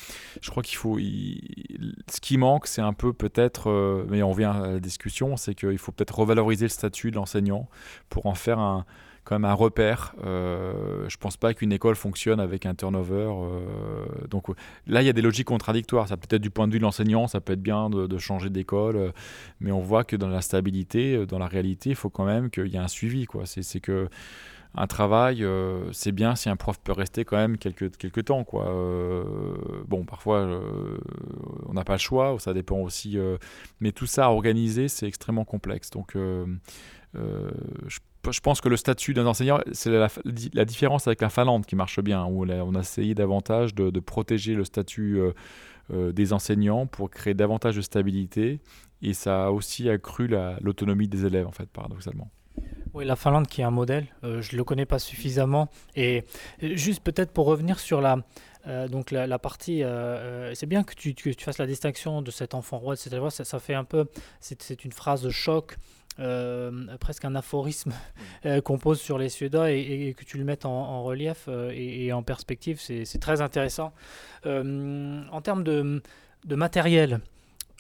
[0.41, 0.97] Je crois qu'il faut.
[0.97, 5.77] Ce qui manque, c'est un peu peut-être, mais on vient à la discussion, c'est qu'il
[5.77, 7.69] faut peut-être revaloriser le statut de l'enseignant
[8.09, 8.85] pour en faire un
[9.32, 10.13] même un repère.
[10.26, 13.30] Euh, je pense pas qu'une école fonctionne avec un turnover.
[13.32, 14.47] Euh, donc
[14.88, 16.07] là, il y a des logiques contradictoires.
[16.07, 18.49] Ça peut être du point de vue de l'enseignant, ça peut être bien de, changer
[18.49, 19.11] d'école, euh,
[19.59, 22.49] mais on voit que dans la stabilité, euh, dans la réalité, il faut quand même
[22.49, 23.26] qu'il y ait un suivi.
[23.45, 24.09] C'est que
[24.76, 25.45] un travail,
[25.91, 28.43] c'est bien si un prof peut rester quand même quelques, temps.
[29.88, 30.49] Bon, parfois,
[31.67, 33.19] on n'a pas le choix, ça dépend aussi.
[33.80, 35.91] mais tout ça à organiser, c'est extrêmement complexe.
[35.91, 37.99] Donc, je
[38.32, 41.99] je pense que le statut d'un enseignant, c'est la, différence avec la Finlande qui marche
[42.01, 45.32] bien, où on a essayé davantage de, protéger le statut euh,
[45.91, 48.61] euh, des enseignants pour créer davantage de stabilité,
[49.01, 50.30] et ça a aussi accru
[50.61, 52.30] l'autonomie des élèves, en fait, paradoxalement.
[52.93, 55.69] Oui, la Finlande qui est un modèle, euh, je ne le connais pas suffisamment.
[55.95, 56.25] Et
[56.61, 58.17] juste peut-être pour revenir sur la,
[58.87, 59.83] donc la, partie,
[60.53, 63.19] c'est bien que tu, fasses la distinction de cet enfant roi, etc.
[63.29, 64.05] Ça, ça fait un peu,
[64.39, 65.77] c'est une phrase de choc
[66.19, 67.91] euh, presque un aphorisme
[68.45, 72.13] euh, qu'on pose sur les Suédois et, que tu le mettes en, relief euh, et,
[72.13, 73.93] en perspective, c'est très intéressant.
[74.45, 76.01] en termes de,
[76.49, 77.19] matériel,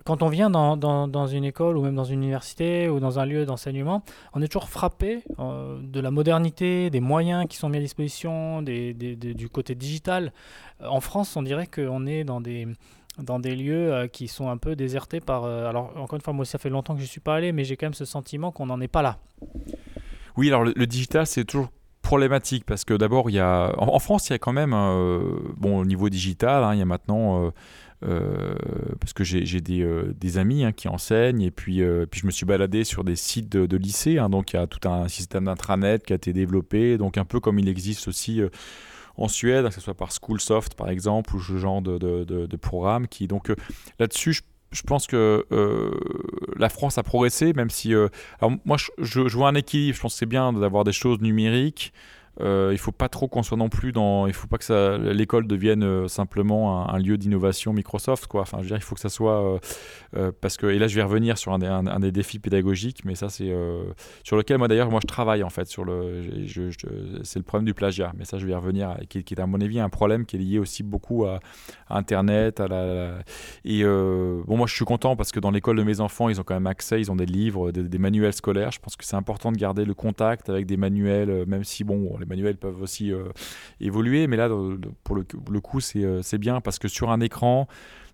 [0.03, 3.45] quand on vient dans, une école ou même dans une université ou dans un lieu
[3.45, 8.61] d'enseignement, on est toujours frappé de la modernité, des moyens qui sont mis à disposition,
[8.61, 10.33] du côté digital.
[10.81, 12.67] En France, on dirait qu'on est dans des
[13.21, 15.43] dans des lieux euh, qui sont un peu désertés par...
[15.43, 17.51] Euh, alors encore une fois, moi ça fait longtemps que je ne suis pas allé,
[17.51, 19.17] mais j'ai quand même ce sentiment qu'on n'en est pas là.
[20.35, 21.69] Oui, alors le, digital, c'est toujours
[22.01, 24.71] problématique parce que d'abord, il y a en, France, il y a quand même
[25.57, 27.51] bon au niveau digital, hein, il y a maintenant euh,
[28.99, 32.25] parce que j'ai des, euh, des, amis hein, qui enseignent et puis, euh, puis je
[32.25, 34.17] me suis baladé sur des sites de, de lycées.
[34.17, 37.25] Hein, donc il y a tout un système d'intranet qui a été développé, donc un
[37.25, 38.41] peu comme il existe aussi
[39.15, 43.07] en Suède, que ce soit par Schoolsoft par exemple, ou ce genre de, de, programme.
[43.21, 43.51] Donc
[43.99, 44.41] là-dessus, je,
[44.71, 45.45] je, pense que
[46.57, 47.93] la France a progressé, même si.
[47.93, 49.95] alors moi, je, je, vois un équilibre.
[49.95, 51.93] Je pense que c'est bien d'avoir des choses numériques.
[52.41, 54.25] Euh, il faut pas trop qu'on soit non plus dans.
[54.25, 58.41] Il faut pas que l'école devienne euh, simplement un, lieu d'innovation Microsoft, quoi.
[58.41, 59.59] Enfin, je veux dire, il faut que ça soit euh,
[60.17, 63.29] euh, parce que et là, je vais revenir sur un des, défis pédagogiques, mais ça,
[63.29, 63.53] c'est
[64.23, 66.21] sur lequel moi d'ailleurs, moi, je travaille en fait sur le.
[67.23, 69.61] c'est le problème du plagiat, mais ça, je vais y revenir, qui, est à mon
[69.61, 71.39] avis un problème qui est lié aussi beaucoup à,
[71.89, 73.19] Internet, à la,
[73.63, 76.43] et bon, moi, je suis content parce que dans l'école de mes enfants, ils ont
[76.43, 78.71] quand même accès, ils ont des livres, des, des manuels scolaires.
[78.71, 82.17] Je pense que c'est important de garder le contact avec des manuels, même si bon
[82.23, 83.29] les manuels peuvent aussi euh,
[83.79, 84.49] évoluer, mais là,
[85.03, 85.23] pour le,
[85.59, 87.67] coup, euh, c'est bien parce que sur un écran,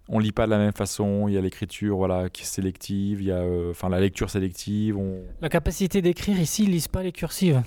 [0.08, 1.28] on lit pas de la même façon.
[1.28, 3.22] Il y a l'écriture, voilà, qui est sélective.
[3.22, 4.98] Il y a, euh, enfin, la lecture sélective.
[5.42, 7.62] La capacité d'écrire ici, ils lisent pas les cursives.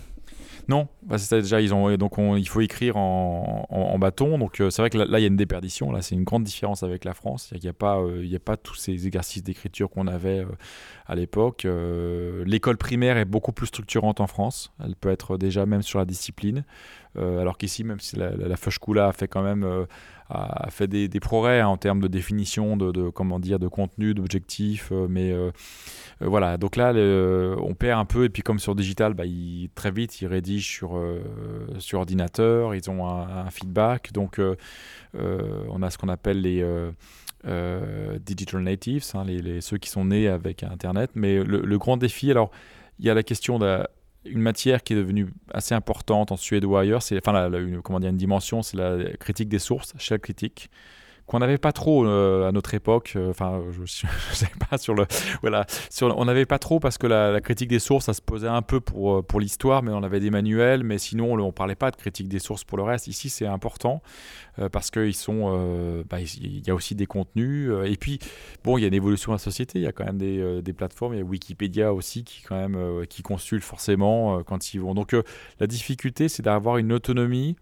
[0.69, 4.39] Non, bah déjà ils donc il faut écrire en, bâton.
[4.39, 5.93] Donc c'est vrai que là, il y a une déperdition.
[5.93, 7.53] Là c'est une grande différence avec la France.
[7.55, 10.45] Il n'y a pas il y a pas tous ces exercices d'écriture qu'on avait
[11.07, 11.65] à l'époque.
[11.65, 14.73] Euh, l'école primaire est beaucoup plus structurante en France.
[14.83, 16.65] Elle peut être déjà même sur la discipline.
[17.17, 19.85] Euh, alors qu'ici, même si la, la, a fait quand même euh,
[20.31, 24.91] a fait des, progrès hein, en termes de définition, de, comment dire, de contenu, d'objectifs,
[25.09, 25.35] mais
[26.21, 26.57] voilà.
[26.57, 26.95] Donc là,
[27.61, 28.25] on perd un peu.
[28.25, 29.25] Et puis comme sur digital, bah,
[29.75, 30.99] très vite, ils rédigent sur
[31.79, 32.75] sur ordinateur.
[32.75, 34.13] Ils ont un, feedback.
[34.13, 34.41] Donc
[35.15, 36.65] on a ce qu'on appelle les
[37.45, 39.27] euh, digital natives, hein,
[39.61, 41.11] ceux qui sont nés avec Internet.
[41.17, 42.53] Mais le, grand défi, alors,
[43.01, 43.59] il y a la question
[44.25, 48.01] d'une matière qui est devenue assez importante en Suède ou ailleurs, c'est enfin une, comment
[48.01, 50.71] dire, une dimension, c'est la critique des sources, shell critique
[51.33, 53.15] qu'on n'avait pas trop euh, à notre époque.
[53.17, 53.87] Euh, enfin, je ne
[54.35, 55.07] sais pas sur le.
[55.41, 55.65] Voilà,
[56.03, 58.81] on n'avait pas trop parce que la, critique des sources, ça se posait un peu
[58.81, 61.91] pour, euh, pour l'histoire, mais on avait des manuels, mais sinon, on ne parlait pas
[61.91, 63.07] de critique des sources pour le reste.
[63.07, 64.03] Ici, c'est important
[64.71, 66.05] parce qu'ils sont.
[66.11, 67.73] Bah, y a aussi des contenus.
[67.87, 68.19] et puis,
[68.63, 69.79] bon, il y a une évolution de la société.
[69.79, 71.15] Il y a quand même des, des plateformes.
[71.15, 74.93] Il y a Wikipédia aussi qui, quand même, qui consulte forcément quand ils vont.
[74.93, 75.17] Donc,
[75.59, 77.57] la difficulté, c'est d'avoir une autonomie.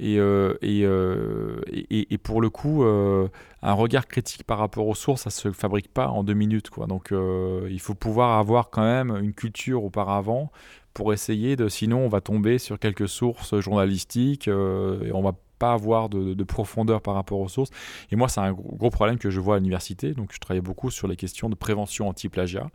[0.00, 3.28] Euh, euh, et, et, pour le coup, euh,
[3.62, 6.70] un regard critique par rapport aux sources, ça ne se fabrique pas en deux minutes.
[6.88, 10.50] Donc il faut pouvoir avoir quand même une culture auparavant
[10.94, 11.68] pour essayer de...
[11.68, 15.32] Sinon, on va tomber sur quelques sources journalistiques et on va
[15.62, 17.70] pas avoir de, profondeur par rapport aux sources.
[18.10, 20.12] Et moi, c'est un gros, problème que je vois à l'université.
[20.12, 22.68] Donc, je travaille beaucoup sur les questions de prévention anti-plagiat,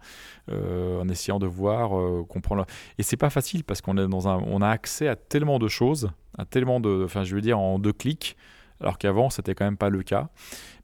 [0.51, 1.89] en essayant de voir,
[2.27, 2.65] comprendre.
[2.97, 5.67] Et c'est pas facile parce qu'on est dans un, on a accès à tellement de
[5.67, 6.09] choses
[6.45, 8.38] tellement de, enfin je veux dire en deux clics,
[8.79, 10.29] alors qu'avant c'était quand même pas le cas.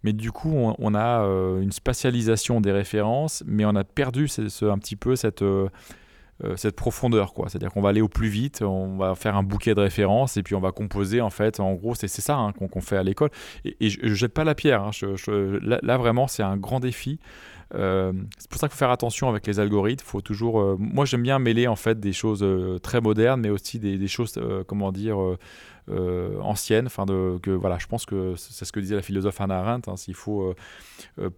[0.04, 4.66] Mais du coup on, a euh, une spatialisation des références, mais on a perdu ce,
[4.66, 5.70] un petit peu cette euh, euh,
[6.56, 9.38] cette profondeur quoi c'est à dire qu'on va aller au plus vite on va faire
[9.38, 12.36] un bouquet de références et puis on va composer en fait en gros c'est ça
[12.36, 13.30] hein, qu'on fait à l'école
[13.64, 14.92] et, je, ne jette pas la pierre hein,
[15.62, 17.20] là, vraiment c'est un grand défi
[17.76, 20.06] euh, c'est pour ça qu'il faut faire attention avec les algorithmes.
[20.06, 20.60] Faut toujours.
[20.62, 24.08] Euh, moi, j'aime bien mêler en fait des choses euh, très modernes, mais aussi des,
[24.08, 25.18] choses, comment dire,
[25.90, 26.88] anciennes.
[26.88, 29.90] Enfin, de, que voilà, je pense que c'est ce que disait la philosophe Hannah Arendt.
[29.90, 30.54] Hein, faut,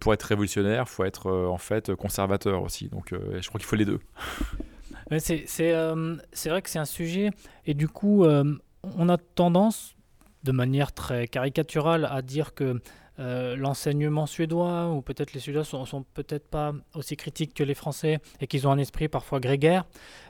[0.00, 2.88] pour être révolutionnaire, il faut être en fait conservateur aussi.
[2.88, 4.00] Donc, je crois qu'il faut les deux.
[5.10, 7.30] C'est vrai que c'est un sujet,
[7.64, 9.96] et du coup, on a tendance,
[10.44, 12.80] de manière très caricaturale, à dire que
[13.18, 17.74] euh, l'enseignement suédois, ou peut-être les Suédois sont, sont peut-être pas aussi critiques que les
[17.74, 19.86] Français et qu'ils ont un esprit parfois grégaire,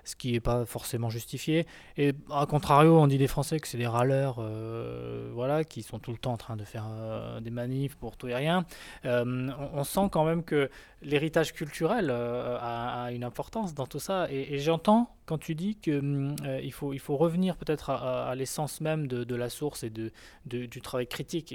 [0.07, 1.67] ce qui n'est pas forcément justifié.
[1.97, 5.99] Et à contrario, on dit des Français que c'est des râleurs, euh, voilà, qui sont
[5.99, 8.65] tout le temps en train de faire euh, des manifs pour tout et rien.
[9.05, 10.69] On, sent quand même que
[11.03, 14.27] l'héritage culturel a, une importance dans tout ça.
[14.31, 18.81] Et, j'entends quand tu dis qu'il hum, il faut, il faut revenir peut-être à, l'essence
[18.81, 20.13] même de, la source et de,
[20.45, 21.55] du travail critique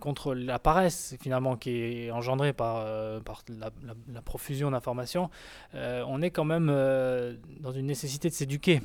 [0.00, 3.70] contre la paresse finalement qui est engendrée par, euh, par la,
[4.22, 5.30] profusion d'informations,
[5.74, 8.80] euh, on est quand même euh, dans une nécessité de s'éduquer.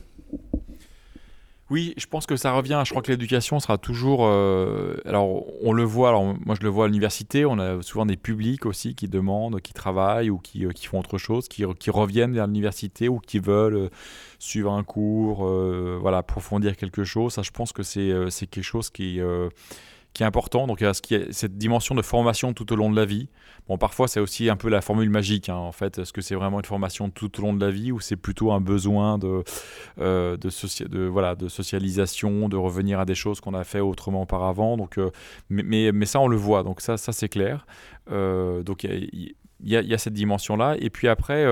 [1.69, 2.81] Oui, je pense que ça revient.
[2.85, 4.25] Je crois que l'éducation sera toujours.
[4.25, 6.09] alors, on le voit.
[6.09, 7.45] Alors, moi, je le vois à l'université.
[7.45, 11.17] On a souvent des publics aussi qui demandent, qui travaillent ou qui, qui font autre
[11.17, 13.89] chose, qui, reviennent vers l'université ou qui veulent
[14.39, 15.45] suivre un cours,
[15.99, 17.33] voilà, approfondir quelque chose.
[17.33, 19.19] Ça, je pense que c'est quelque chose qui
[20.17, 20.65] qui est important.
[20.65, 20.93] Donc il y a,
[21.31, 23.29] cette dimension de formation tout au long de la vie.
[23.67, 25.47] Bon, parfois c'est aussi un peu la formule magique.
[25.47, 27.91] Hein, en fait, est-ce que c'est vraiment une formation tout au long de la vie
[27.91, 29.43] ou c'est plutôt un besoin de
[29.99, 34.75] euh, de, voilà de socialisation, de revenir à des choses qu'on a fait autrement auparavant?
[34.75, 35.11] Donc, euh,
[35.49, 36.63] mais, mais, ça on le voit.
[36.63, 37.67] Donc ça ça c'est clair.
[38.11, 40.75] Euh, donc il y, y, a cette dimension là.
[40.79, 41.45] Et puis après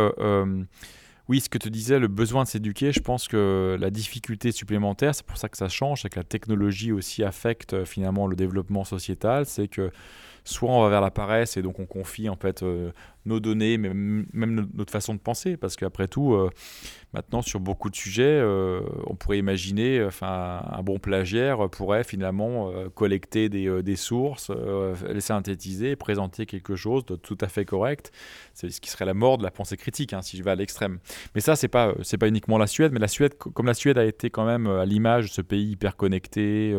[1.27, 5.15] oui, ce que tu disais, le besoin de s'éduquer, je pense que la difficulté supplémentaire,
[5.15, 8.35] c'est pour ça que ça change, c'est que la technologie aussi affecte euh, finalement le
[8.35, 9.91] développement sociétal, c'est que
[10.43, 12.91] soit on va vers la paresse et donc on confie en fait euh,
[13.25, 14.25] nos données, même
[14.73, 16.49] notre façon de penser, parce qu'après tout, euh,
[17.13, 22.71] maintenant sur beaucoup de sujets, euh, on pourrait imaginer, enfin, un bon plagiaire pourrait finalement
[22.93, 24.51] collecter des, sources,
[25.07, 28.11] les synthétiser présenter quelque chose de tout à fait correct.
[28.53, 30.55] C'est ce qui serait la mort de la pensée critique, hein, si je vais à
[30.55, 30.99] l'extrême.
[31.33, 34.05] Mais ça, c'est pas pas uniquement la Suède, mais la Suède, comme la Suède a
[34.05, 36.75] été quand même à l'image de ce pays hyper connecté,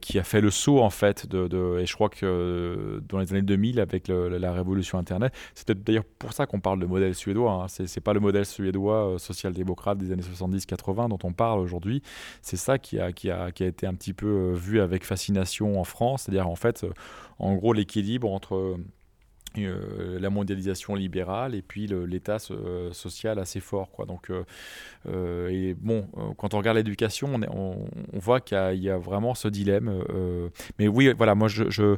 [0.00, 3.42] qui a fait le saut en fait de et je crois que dans les années
[3.42, 5.32] 2000 avec la révolution Internet.
[5.54, 7.52] C'est peut-être d'ailleurs pour ça qu'on parle de modèle suédois.
[7.52, 7.68] Hein.
[7.68, 12.02] Ce n'est pas le modèle suédois euh, social-démocrate des années 70-80 dont on parle aujourd'hui.
[12.42, 15.04] C'est ça qui a, qui, a, qui a été un petit peu euh, vu avec
[15.04, 16.22] fascination en France.
[16.22, 16.90] C'est-à-dire en fait, euh,
[17.38, 18.76] en gros, l'équilibre entre
[19.56, 23.90] euh, la mondialisation libérale et puis l'état euh, social assez fort.
[23.90, 24.06] Quoi.
[24.06, 27.76] Donc, euh, et bon, quand on regarde l'éducation, on,
[28.12, 30.02] voit qu'il y, a vraiment ce dilemme.
[30.78, 31.96] mais oui, voilà, moi, je,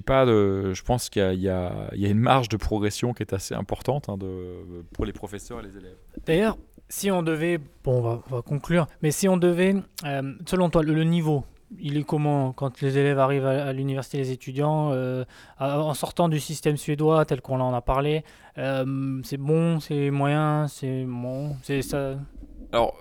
[0.00, 4.18] pas je pense qu'il y, a une marge de progression qui est assez importante hein,
[4.92, 5.96] pour les professeurs et les élèves.
[6.26, 6.58] D'ailleurs,
[6.88, 9.74] si on devait, bon, on va conclure, mais si on devait,
[10.46, 11.44] selon toi, le niveau
[11.78, 15.24] il est comment quand les élèves arrivent à, l'université, les étudiants, euh,
[15.58, 18.24] en sortant du système suédois tel qu'on en a parlé
[18.58, 22.16] euh, C'est bon, c'est moyen, c'est bon, c'est ça?
[22.72, 22.96] Alors,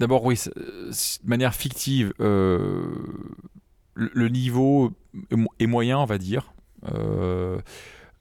[0.00, 0.90] d'abord, oui, de
[1.24, 2.94] manière fictive, euh,
[3.94, 4.92] le, niveau
[5.58, 6.52] est moyen, on va dire.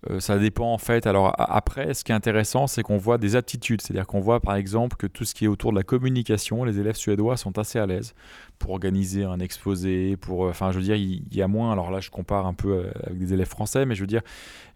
[0.10, 1.06] Euh, ça dépend en fait.
[1.06, 3.82] Alors après, ce qui est intéressant, c'est qu'on voit des aptitudes.
[3.82, 6.80] C'est-à-dire qu'on voit par exemple que tout ce qui est autour de la communication, les
[6.80, 8.14] élèves suédois sont assez à l'aise
[8.58, 10.18] pour organiser un exposé.
[10.18, 11.72] Pour, euh, enfin, je veux dire, il y, a moins.
[11.72, 14.22] Alors là, je compare un peu euh, avec des élèves français, mais je veux dire,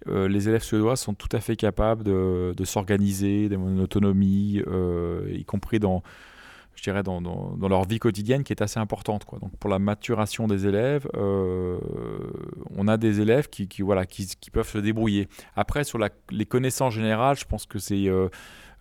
[0.07, 4.61] les élèves suédois sont tout à fait capables de, de s'organiser, d'avoir une autonomie,
[5.31, 6.03] y compris dans
[6.75, 7.19] je dirais, dans,
[7.67, 9.25] leur vie quotidienne qui est assez importante.
[9.41, 11.79] Donc pour la maturation des élèves, euh,
[12.75, 15.27] on a des élèves qui, voilà, qui, peuvent se débrouiller.
[15.55, 15.99] Après, sur
[16.31, 18.29] les connaissances générales, je pense que c'est euh,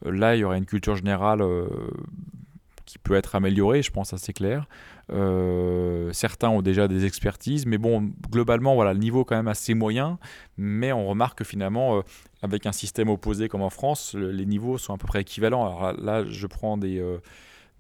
[0.04, 1.66] là, il y aurait une culture générale euh,
[2.84, 4.66] qui peut être améliorée, je pense assez clair.
[6.12, 9.74] certains ont déjà des expertises, mais bon, globalement, voilà, le niveau est quand même assez
[9.74, 10.18] moyen.
[10.58, 12.02] Mais on remarque que finalement,
[12.42, 15.64] avec un système opposé comme en France, les niveaux sont à peu près équivalents.
[15.64, 17.02] Alors là je prends des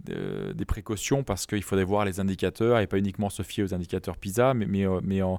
[0.00, 4.16] des précautions parce qu'il faudrait voir les indicateurs et pas uniquement se fier aux indicateurs
[4.16, 5.38] PISA, mais, mais, euh, mais en,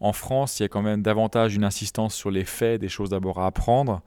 [0.00, 3.10] en, France, il y a quand même davantage une insistance sur les faits, des choses
[3.10, 4.02] d'abord à apprendre.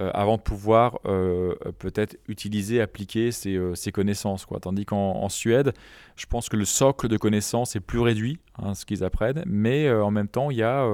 [0.00, 4.44] Euh, avant de pouvoir euh, peut-être utiliser, appliquer ces, ces connaissances.
[4.44, 4.58] Quoi.
[4.58, 5.72] Tandis qu'en Suède,
[6.16, 9.88] je pense que le socle de connaissances est plus réduit, hein, ce qu'ils apprennent, mais
[9.88, 10.84] en même temps, il y a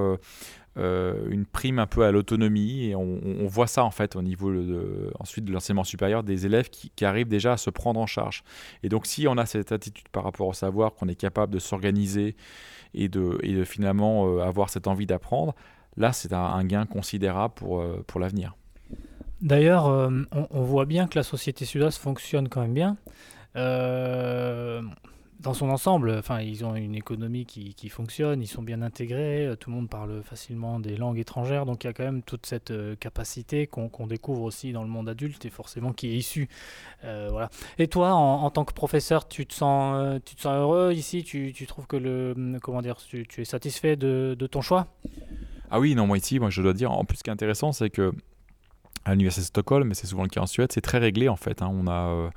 [0.77, 4.53] euh, une prime un peu à l'autonomie et on, voit ça en fait au niveau
[4.53, 8.43] de, ensuite de l'enseignement supérieur des élèves qui, arrivent déjà à se prendre en charge.
[8.81, 11.59] Et donc si on a cette attitude par rapport au savoir, qu'on est capable de
[11.59, 12.37] s'organiser
[12.93, 15.55] et de, et finalement euh, avoir cette envie d'apprendre,
[15.97, 18.55] là c'est un, gain considérable pour, euh, pour l'avenir.
[19.41, 22.97] D'ailleurs, on, voit bien que la société sud-est fonctionne quand même bien
[25.41, 29.47] dans son ensemble, enfin, ils ont une économie qui, qui, fonctionne, ils sont bien intégrés,
[29.47, 32.21] euh, tout le monde parle facilement des langues étrangères, donc il y a quand même
[32.21, 36.15] toute cette euh, capacité qu'on découvre aussi dans le monde adulte et forcément qui est
[36.15, 36.47] issue.
[37.03, 37.49] Euh, voilà.
[37.79, 41.23] Et toi, en, tant que professeur, tu te sens, tu te sens heureux ici?
[41.23, 44.87] Tu, tu, trouves que le, comment dire, tu, es satisfait de, de, ton choix?
[45.71, 47.71] Ah oui, non, moi ici, moi je dois dire, en plus ce qui est intéressant,
[47.71, 48.11] c'est que
[49.05, 51.35] à l'université de Stockholm, mais c'est souvent le cas en Suède, c'est très réglé en
[51.35, 51.63] fait.
[51.63, 51.71] Hein.
[51.71, 52.29] on a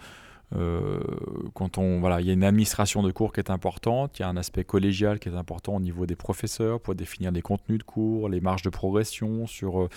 [0.53, 4.25] quand on voilà, il y a une administration de cours qui est importante, il y
[4.25, 7.79] a un aspect collégial qui est important au niveau des professeurs pour définir les contenus
[7.79, 9.47] de cours, les marges de progression.
[9.47, 9.89] Sur, euh,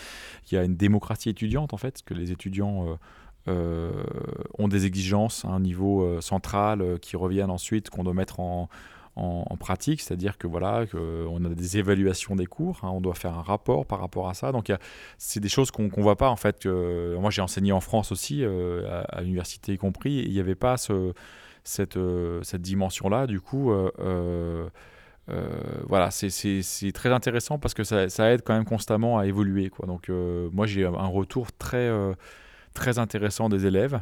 [0.50, 2.98] il y a une démocratie étudiante en fait, que les étudiants
[3.48, 3.92] euh,
[4.58, 8.68] ont des exigences à un niveau central qui reviennent ensuite qu'on doit mettre en,
[9.18, 13.34] en, pratique, c'est-à-dire que voilà, on a des évaluations des cours, hein, on doit faire
[13.34, 14.52] un rapport par rapport à ça.
[14.52, 14.72] Donc
[15.18, 16.66] c'est des choses qu'on ne voit pas en fait.
[16.66, 20.76] Moi j'ai enseigné en France aussi, euh, à, l'université y compris, il n'y avait pas
[20.90, 21.14] euh,
[21.64, 23.28] cette dimension-là.
[23.28, 24.70] Du coup, euh,
[25.88, 29.72] voilà, c'est très intéressant parce que ça, aide quand même constamment à évoluer.
[29.86, 31.90] Donc moi j'ai un retour très,
[32.74, 34.00] très intéressant des élèves.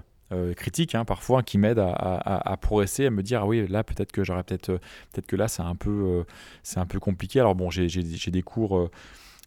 [0.56, 4.24] Critiques hein, parfois qui m'aident à, progresser, à me dire ah oui là peut-être que
[4.24, 4.80] j'aurais peut-être
[5.12, 6.26] peut-être que là c'est un peu
[6.64, 7.40] c'est un peu compliqué.
[7.40, 8.90] Alors bon j'ai des cours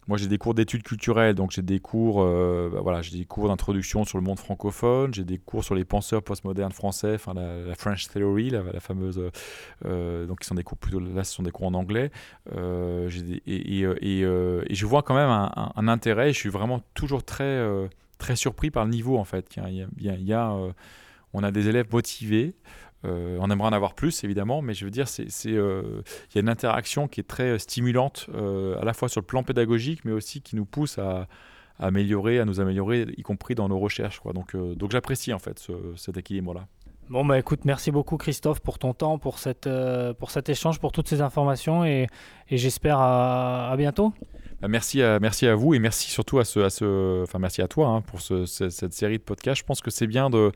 [0.09, 3.25] moi, j'ai des cours d'études culturelles, donc j'ai des cours, euh, bah, voilà, j'ai des
[3.25, 7.35] cours d'introduction sur le monde francophone, j'ai des cours sur les penseurs postmodernes français, enfin
[7.35, 9.21] la, French Theory, la, fameuse,
[9.85, 12.09] euh, donc qui sont des cours plutôt, là, ce sont des cours en anglais.
[12.55, 13.07] Euh,
[13.45, 14.23] et,
[14.73, 16.33] je vois quand même un, intérêt.
[16.33, 17.63] Je suis vraiment toujours très,
[18.19, 19.55] très surpris par le niveau en fait.
[19.55, 20.57] Il y a
[21.33, 22.55] on a des élèves motivés.
[23.05, 25.05] Euh, on aimerait en avoir plus, évidemment, mais je veux dire,
[25.45, 29.21] euh, il y a une interaction qui est très stimulante, euh, à la fois sur
[29.21, 31.27] le plan pédagogique, mais aussi qui nous pousse à,
[31.79, 34.21] améliorer, à nous améliorer, y compris dans nos recherches.
[34.33, 35.65] Donc, donc j'apprécie en fait
[35.95, 36.67] cet équilibre-là.
[37.09, 39.69] Bon, bah écoute, merci beaucoup Christophe pour ton temps, pour, cette,
[40.19, 42.07] pour cet échange, pour toutes ces informations et,
[42.51, 44.13] j'espère à bientôt.
[44.61, 48.19] Bah, merci, à, vous et merci surtout à ce, enfin merci à toi hein, pour
[48.21, 49.59] cette série de podcasts.
[49.59, 50.51] Je pense que c'est bien de,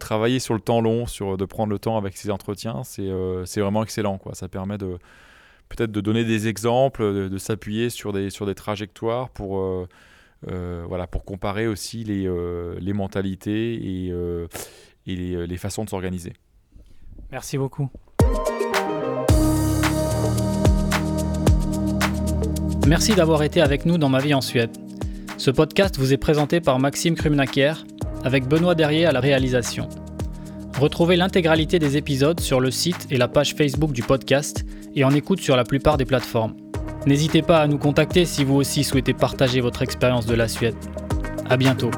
[0.00, 2.82] travailler sur le temps long, de prendre le temps avec ces entretiens.
[2.84, 4.18] C'est euh, vraiment excellent.
[4.32, 9.86] Ça permet peut-être de donner des exemples, de, s'appuyer sur des, trajectoires pour, euh,
[10.50, 14.12] euh, comparer aussi les, mentalités et,
[15.06, 16.32] les façons de s'organiser.
[17.30, 17.90] Merci beaucoup.
[22.86, 24.70] Merci d'avoir été avec nous dans Ma vie en Suède.
[25.38, 27.72] Ce podcast vous est présenté par Maxime Krumnakier,
[28.24, 29.88] avec Benoît Derrier à la réalisation.
[30.78, 34.64] Retrouvez l'intégralité des épisodes sur le site et la page Facebook du podcast
[34.96, 36.54] et en écoute sur la plupart des plateformes.
[37.06, 40.76] N'hésitez pas à nous contacter si vous aussi souhaitez partager votre expérience de la Suède.
[41.48, 41.90] À bientôt.